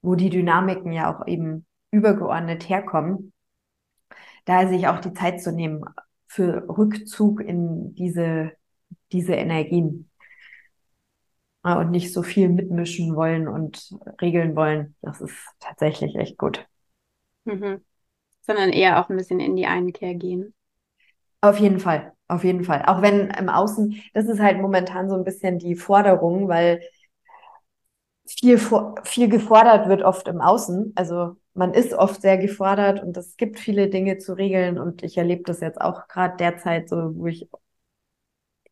wo 0.03 0.17
die 0.17 0.29
Dynamiken 0.29 0.93
ja 0.93 1.15
auch 1.15 1.27
eben 1.27 1.67
übergeordnet 1.93 2.69
herkommen. 2.69 3.33
Da 4.45 4.67
sich 4.69 4.89
auch 4.89 5.01
die 5.01 5.13
Zeit 5.15 5.41
zu 5.41 5.53
nehmen 5.53 5.85
für 6.27 6.67
Rückzug 6.69 7.41
in 7.41 7.95
diese, 7.95 8.53
diese 9.13 9.35
Energien 9.35 10.11
und 11.63 11.91
nicht 11.91 12.13
so 12.13 12.23
viel 12.23 12.49
mitmischen 12.49 13.15
wollen 13.15 13.47
und 13.47 13.95
regeln 14.21 14.57
wollen. 14.57 14.97
Das 15.03 15.21
ist 15.21 15.37
tatsächlich 15.61 16.17
echt 16.17 16.39
gut. 16.39 16.67
Mhm. 17.45 17.85
Sondern 18.43 18.71
eher 18.71 19.01
auch 19.01 19.09
ein 19.11 19.17
bisschen 19.17 19.41
in 19.41 19.57
die 19.57 19.67
Einkehr 19.67 20.15
gehen. 20.15 20.55
Auf 21.43 21.59
jeden 21.59 21.81
Fall, 21.81 22.13
auf 22.29 22.45
jeden 22.45 22.65
Fall. 22.65 22.85
Auch 22.87 23.03
wenn 23.03 23.29
im 23.31 23.49
Außen, 23.49 24.01
das 24.15 24.27
ist 24.27 24.41
halt 24.41 24.61
momentan 24.61 25.09
so 25.09 25.15
ein 25.15 25.25
bisschen 25.25 25.59
die 25.59 25.75
Forderung, 25.75 26.49
weil 26.49 26.81
viel, 28.27 28.59
viel 29.05 29.29
gefordert 29.29 29.89
wird 29.89 30.03
oft 30.03 30.29
im 30.29 30.41
Außen. 30.41 30.93
Also 30.97 31.37
man 31.55 31.75
ist 31.75 31.93
oft 31.95 32.23
sehr 32.23 32.39
gefordert 32.39 33.03
und 33.03 33.17
es 33.17 33.37
gibt 33.37 33.59
viele 33.59 33.89
Dinge 33.89 34.19
zu 34.19 34.35
regeln 34.35 34.79
und 34.79 35.03
ich 35.03 35.17
erlebe 35.19 35.43
das 35.45 35.61
jetzt 35.61 35.81
auch 35.81 36.07
gerade 36.09 36.37
derzeit 36.37 36.89
so, 36.89 36.97
wo 37.17 37.27
ich 37.27 37.49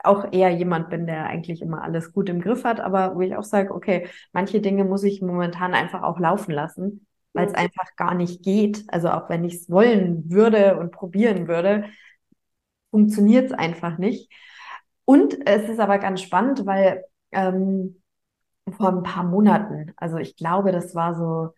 auch 0.04 0.32
eher 0.32 0.50
jemand 0.50 0.90
bin, 0.90 1.06
der 1.06 1.26
eigentlich 1.26 1.60
immer 1.62 1.82
alles 1.82 2.12
gut 2.12 2.28
im 2.28 2.40
Griff 2.40 2.64
hat, 2.64 2.80
aber 2.80 3.14
wo 3.16 3.20
ich 3.20 3.36
auch 3.36 3.42
sage, 3.44 3.74
okay, 3.74 4.08
manche 4.32 4.60
Dinge 4.60 4.84
muss 4.84 5.02
ich 5.04 5.20
momentan 5.22 5.74
einfach 5.74 6.02
auch 6.02 6.18
laufen 6.20 6.52
lassen, 6.52 7.06
weil 7.38 7.46
es 7.46 7.52
mhm. 7.52 7.58
einfach 7.58 7.96
gar 7.96 8.14
nicht 8.14 8.42
geht. 8.42 8.84
Also 8.88 9.10
auch 9.10 9.28
wenn 9.28 9.44
ich 9.44 9.54
es 9.54 9.70
wollen 9.70 10.30
würde 10.30 10.78
und 10.78 10.90
probieren 10.90 11.46
würde, 11.46 11.84
funktioniert 12.90 13.46
es 13.46 13.52
einfach 13.52 13.98
nicht. 13.98 14.30
Und 15.04 15.46
es 15.46 15.68
ist 15.68 15.80
aber 15.80 15.98
ganz 15.98 16.20
spannend, 16.20 16.66
weil 16.66 17.04
ähm, 17.32 18.02
vor 18.76 18.88
ein 18.88 19.02
paar 19.02 19.24
Monaten, 19.24 19.92
also 19.96 20.18
ich 20.18 20.36
glaube, 20.36 20.72
das 20.72 20.94
war 20.94 21.14
so, 21.14 21.54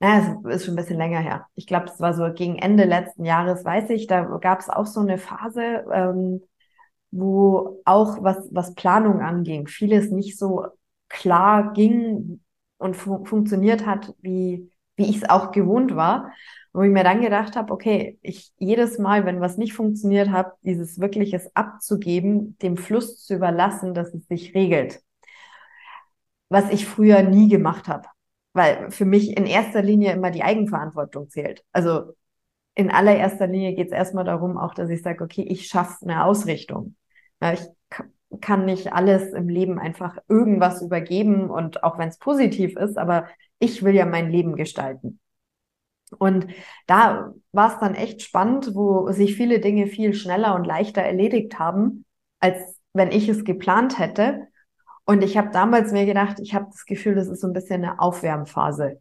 naja, 0.00 0.40
es 0.48 0.56
ist 0.56 0.64
schon 0.66 0.74
ein 0.74 0.76
bisschen 0.76 0.98
länger 0.98 1.20
her. 1.20 1.46
Ich 1.54 1.66
glaube, 1.66 1.86
das 1.86 2.00
war 2.00 2.14
so 2.14 2.32
gegen 2.32 2.56
Ende 2.56 2.84
letzten 2.84 3.24
Jahres, 3.24 3.64
weiß 3.64 3.90
ich, 3.90 4.06
da 4.06 4.22
gab 4.38 4.60
es 4.60 4.70
auch 4.70 4.86
so 4.86 5.00
eine 5.00 5.18
Phase, 5.18 5.84
ähm, 5.92 6.42
wo 7.10 7.80
auch 7.84 8.22
was, 8.22 8.48
was 8.52 8.74
Planung 8.74 9.20
anging, 9.20 9.66
vieles 9.66 10.10
nicht 10.10 10.38
so 10.38 10.66
klar 11.08 11.72
ging 11.72 12.40
und 12.78 12.96
fu 12.96 13.24
funktioniert 13.24 13.84
hat, 13.86 14.14
wie, 14.22 14.70
wie 14.96 15.08
ich 15.08 15.16
es 15.16 15.28
auch 15.28 15.52
gewohnt 15.52 15.96
war. 15.96 16.32
Wo 16.74 16.82
ich 16.82 16.90
mir 16.90 17.04
dann 17.04 17.20
gedacht 17.20 17.54
habe, 17.54 17.72
okay, 17.72 18.18
ich 18.22 18.50
jedes 18.56 18.98
Mal, 18.98 19.26
wenn 19.26 19.40
was 19.42 19.58
nicht 19.58 19.74
funktioniert 19.74 20.30
hat, 20.30 20.54
dieses 20.62 20.98
wirkliches 20.98 21.54
abzugeben, 21.54 22.56
dem 22.62 22.78
Fluss 22.78 23.24
zu 23.26 23.34
überlassen, 23.34 23.92
dass 23.92 24.14
es 24.14 24.26
sich 24.26 24.54
regelt. 24.54 25.02
Was 26.48 26.70
ich 26.70 26.86
früher 26.86 27.22
nie 27.22 27.48
gemacht 27.48 27.88
habe. 27.88 28.08
Weil 28.54 28.90
für 28.90 29.04
mich 29.04 29.36
in 29.36 29.46
erster 29.46 29.82
Linie 29.82 30.12
immer 30.12 30.30
die 30.30 30.42
Eigenverantwortung 30.42 31.28
zählt. 31.28 31.62
Also 31.72 32.14
in 32.74 32.90
allererster 32.90 33.46
Linie 33.46 33.74
geht 33.74 33.88
es 33.88 33.92
erstmal 33.92 34.24
darum, 34.24 34.56
auch 34.56 34.74
dass 34.74 34.88
ich 34.88 35.02
sage, 35.02 35.22
okay, 35.24 35.42
ich 35.42 35.66
schaffe 35.66 35.98
eine 36.02 36.24
Ausrichtung. 36.24 36.96
Ja, 37.42 37.52
ich 37.52 37.60
kann 38.40 38.64
nicht 38.64 38.92
alles 38.92 39.32
im 39.32 39.48
Leben 39.48 39.78
einfach 39.78 40.18
irgendwas 40.28 40.82
übergeben 40.82 41.50
und 41.50 41.84
auch 41.84 41.98
wenn 41.98 42.08
es 42.08 42.18
positiv 42.18 42.76
ist, 42.76 42.98
aber 42.98 43.28
ich 43.58 43.82
will 43.82 43.94
ja 43.94 44.06
mein 44.06 44.30
Leben 44.30 44.56
gestalten. 44.56 45.20
Und 46.18 46.46
da 46.86 47.32
war 47.52 47.72
es 47.72 47.78
dann 47.78 47.94
echt 47.94 48.22
spannend, 48.22 48.74
wo 48.74 49.10
sich 49.12 49.36
viele 49.36 49.60
Dinge 49.60 49.86
viel 49.86 50.14
schneller 50.14 50.54
und 50.54 50.66
leichter 50.66 51.02
erledigt 51.02 51.58
haben, 51.58 52.04
als 52.40 52.80
wenn 52.92 53.10
ich 53.10 53.28
es 53.28 53.44
geplant 53.44 53.98
hätte. 53.98 54.48
Und 55.04 55.22
ich 55.24 55.36
habe 55.36 55.50
damals 55.52 55.92
mir 55.92 56.06
gedacht, 56.06 56.38
ich 56.40 56.54
habe 56.54 56.66
das 56.70 56.84
Gefühl, 56.84 57.14
das 57.14 57.28
ist 57.28 57.40
so 57.40 57.46
ein 57.46 57.52
bisschen 57.52 57.84
eine 57.84 57.98
Aufwärmphase 57.98 59.00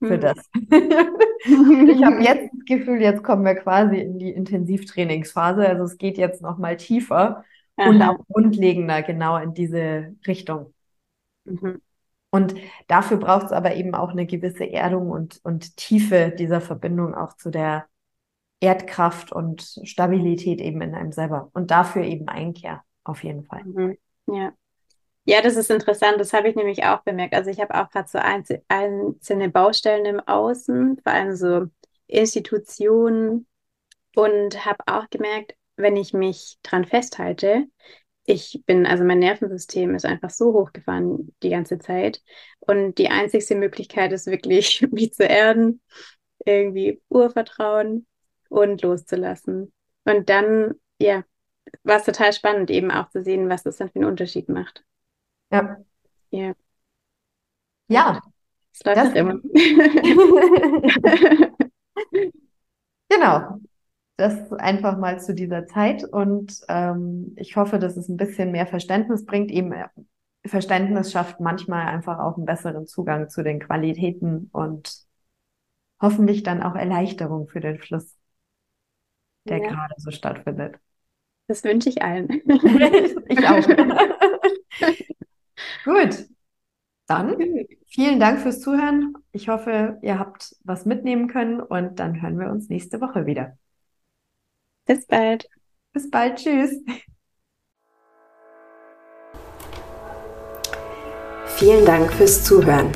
für 0.00 0.14
hm. 0.14 0.20
das. 0.20 0.36
ich 0.54 2.04
habe 2.04 2.22
jetzt 2.22 2.50
das 2.52 2.64
Gefühl, 2.66 3.00
jetzt 3.00 3.22
kommen 3.22 3.44
wir 3.44 3.54
quasi 3.54 3.98
in 3.98 4.18
die 4.18 4.30
Intensivtrainingsphase. 4.30 5.66
Also 5.68 5.84
es 5.84 5.98
geht 5.98 6.18
jetzt 6.18 6.42
noch 6.42 6.58
mal 6.58 6.76
tiefer. 6.76 7.44
Aha. 7.76 7.88
und 7.88 8.02
auch 8.02 8.18
grundlegender 8.28 9.02
genau 9.02 9.36
in 9.36 9.54
diese 9.54 10.14
Richtung. 10.26 10.72
Mhm. 11.44 11.80
Und 12.30 12.54
dafür 12.88 13.18
braucht 13.18 13.46
es 13.46 13.52
aber 13.52 13.76
eben 13.76 13.94
auch 13.94 14.10
eine 14.10 14.26
gewisse 14.26 14.68
Erdung 14.68 15.10
und, 15.10 15.40
und 15.44 15.76
Tiefe 15.76 16.34
dieser 16.36 16.60
Verbindung 16.60 17.14
auch 17.14 17.34
zu 17.36 17.50
der 17.50 17.86
Erdkraft 18.60 19.30
und 19.30 19.80
Stabilität 19.84 20.60
eben 20.60 20.80
in 20.80 20.94
einem 20.94 21.12
selber. 21.12 21.50
Und 21.52 21.70
dafür 21.70 22.02
eben 22.02 22.28
Einkehr 22.28 22.82
auf 23.04 23.22
jeden 23.22 23.44
Fall. 23.44 23.62
Mhm. 23.64 23.98
Ja. 24.26 24.52
Ja, 25.26 25.40
das 25.40 25.56
ist 25.56 25.70
interessant. 25.70 26.20
Das 26.20 26.32
habe 26.32 26.48
ich 26.48 26.56
nämlich 26.56 26.84
auch 26.84 27.00
bemerkt. 27.00 27.34
Also 27.34 27.50
ich 27.50 27.60
habe 27.60 27.74
auch 27.74 27.88
gerade 27.90 28.08
so 28.08 28.18
einzelne 28.18 29.48
Baustellen 29.48 30.04
im 30.04 30.20
Außen, 30.20 30.98
vor 31.02 31.12
allem 31.12 31.34
so 31.34 31.66
Institutionen 32.06 33.46
und 34.14 34.66
habe 34.66 34.78
auch 34.86 35.08
gemerkt, 35.08 35.54
wenn 35.76 35.96
ich 35.96 36.12
mich 36.12 36.58
dran 36.62 36.84
festhalte, 36.84 37.66
ich 38.26 38.62
bin, 38.66 38.86
also 38.86 39.04
mein 39.04 39.18
Nervensystem 39.18 39.94
ist 39.94 40.06
einfach 40.06 40.30
so 40.30 40.52
hochgefahren 40.54 41.34
die 41.42 41.50
ganze 41.50 41.78
Zeit. 41.78 42.22
Und 42.60 42.98
die 42.98 43.10
einzigste 43.10 43.54
Möglichkeit 43.54 44.12
ist 44.12 44.26
wirklich, 44.26 44.82
mich 44.92 45.12
zu 45.12 45.24
erden, 45.24 45.82
irgendwie 46.44 47.02
Urvertrauen 47.08 48.06
und 48.48 48.82
loszulassen. 48.82 49.72
Und 50.04 50.28
dann, 50.30 50.74
ja, 50.98 51.24
war 51.82 51.98
es 51.98 52.04
total 52.04 52.32
spannend, 52.32 52.70
eben 52.70 52.90
auch 52.90 53.10
zu 53.10 53.22
sehen, 53.22 53.48
was 53.48 53.62
das 53.62 53.76
dann 53.76 53.90
für 53.90 53.96
einen 53.96 54.08
Unterschied 54.08 54.48
macht. 54.48 54.84
Ja. 55.50 55.78
Ja. 56.30 56.54
Ja. 57.88 58.20
Es 58.72 58.84
läuft 58.84 58.98
das 58.98 59.14
immer. 59.14 59.40
genau 63.08 63.60
das 64.16 64.52
einfach 64.52 64.96
mal 64.96 65.20
zu 65.20 65.34
dieser 65.34 65.66
Zeit 65.66 66.04
und 66.04 66.60
ähm, 66.68 67.34
ich 67.36 67.56
hoffe, 67.56 67.78
dass 67.78 67.96
es 67.96 68.08
ein 68.08 68.16
bisschen 68.16 68.52
mehr 68.52 68.66
Verständnis 68.66 69.24
bringt. 69.24 69.50
Eben 69.50 69.72
äh, 69.72 69.88
Verständnis 70.46 71.10
schafft 71.10 71.40
manchmal 71.40 71.88
einfach 71.88 72.18
auch 72.18 72.36
einen 72.36 72.46
besseren 72.46 72.86
Zugang 72.86 73.28
zu 73.28 73.42
den 73.42 73.60
Qualitäten 73.60 74.50
und 74.52 75.04
hoffentlich 76.00 76.42
dann 76.42 76.62
auch 76.62 76.76
Erleichterung 76.76 77.48
für 77.48 77.60
den 77.60 77.78
Fluss, 77.78 78.14
der 79.48 79.58
ja. 79.58 79.68
gerade 79.68 79.94
so 79.96 80.10
stattfindet. 80.10 80.76
Das 81.46 81.64
wünsche 81.64 81.88
ich 81.88 82.02
allen. 82.02 82.28
ich 83.28 83.48
auch. 83.48 83.66
Gut. 85.84 86.28
Dann 87.06 87.36
vielen 87.86 88.18
Dank 88.18 88.40
fürs 88.40 88.60
Zuhören. 88.60 89.12
Ich 89.32 89.50
hoffe, 89.50 89.98
ihr 90.02 90.18
habt 90.18 90.56
was 90.64 90.86
mitnehmen 90.86 91.28
können 91.28 91.60
und 91.60 91.98
dann 91.98 92.22
hören 92.22 92.38
wir 92.38 92.50
uns 92.50 92.70
nächste 92.70 93.02
Woche 93.02 93.26
wieder. 93.26 93.58
Bis 94.86 95.06
bald. 95.06 95.48
Bis 95.92 96.10
bald. 96.10 96.36
Tschüss. 96.36 96.72
Vielen 101.56 101.86
Dank 101.86 102.12
fürs 102.12 102.44
Zuhören. 102.44 102.92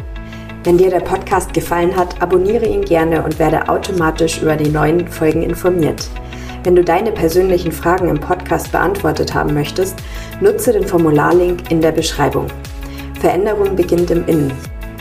Wenn 0.65 0.77
dir 0.77 0.91
der 0.91 1.01
Podcast 1.01 1.55
gefallen 1.55 1.97
hat, 1.97 2.21
abonniere 2.21 2.67
ihn 2.67 2.85
gerne 2.85 3.25
und 3.25 3.39
werde 3.39 3.69
automatisch 3.69 4.43
über 4.43 4.57
die 4.57 4.69
neuen 4.69 5.09
Folgen 5.09 5.43
informiert. 5.43 6.11
Wenn 6.65 6.75
du 6.75 6.85
deine 6.85 7.13
persönlichen 7.13 7.73
Fragen 7.73 8.09
im 8.09 8.21
Podcast 8.21 8.73
beantwortet 8.73 9.33
haben 9.33 9.55
möchtest, 9.55 9.97
nutze 10.41 10.73
den 10.73 10.85
Formularlink 10.85 11.71
in 11.71 11.81
der 11.81 11.93
Beschreibung. 11.93 12.49
Veränderung 13.21 13.77
beginnt 13.77 14.11
im 14.11 14.27
Innen. 14.27 14.53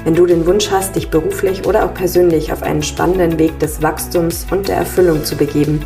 Wenn 0.05 0.15
du 0.15 0.25
den 0.25 0.45
Wunsch 0.45 0.71
hast, 0.71 0.95
dich 0.95 1.09
beruflich 1.09 1.65
oder 1.65 1.83
auch 1.83 1.93
persönlich 1.93 2.53
auf 2.53 2.63
einen 2.63 2.83
spannenden 2.83 3.37
Weg 3.39 3.59
des 3.59 3.81
Wachstums 3.81 4.47
und 4.49 4.69
der 4.69 4.77
Erfüllung 4.77 5.25
zu 5.25 5.35
begeben, 5.35 5.83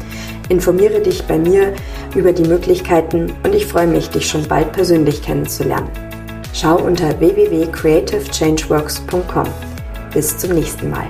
informiere 0.52 1.02
dich 1.02 1.24
bei 1.24 1.40
mir 1.40 1.74
über 2.14 2.34
die 2.34 2.44
Möglichkeiten 2.44 3.34
und 3.44 3.56
ich 3.56 3.66
freue 3.66 3.88
mich, 3.88 4.10
dich 4.10 4.28
schon 4.28 4.46
bald 4.48 4.74
persönlich 4.74 5.24
kennenzulernen. 5.24 5.90
Schau 6.54 6.76
unter 6.76 7.18
www.creativechangeworks.com. 7.20 9.48
Bis 10.14 10.38
zum 10.38 10.52
nächsten 10.52 10.90
Mal. 10.90 11.08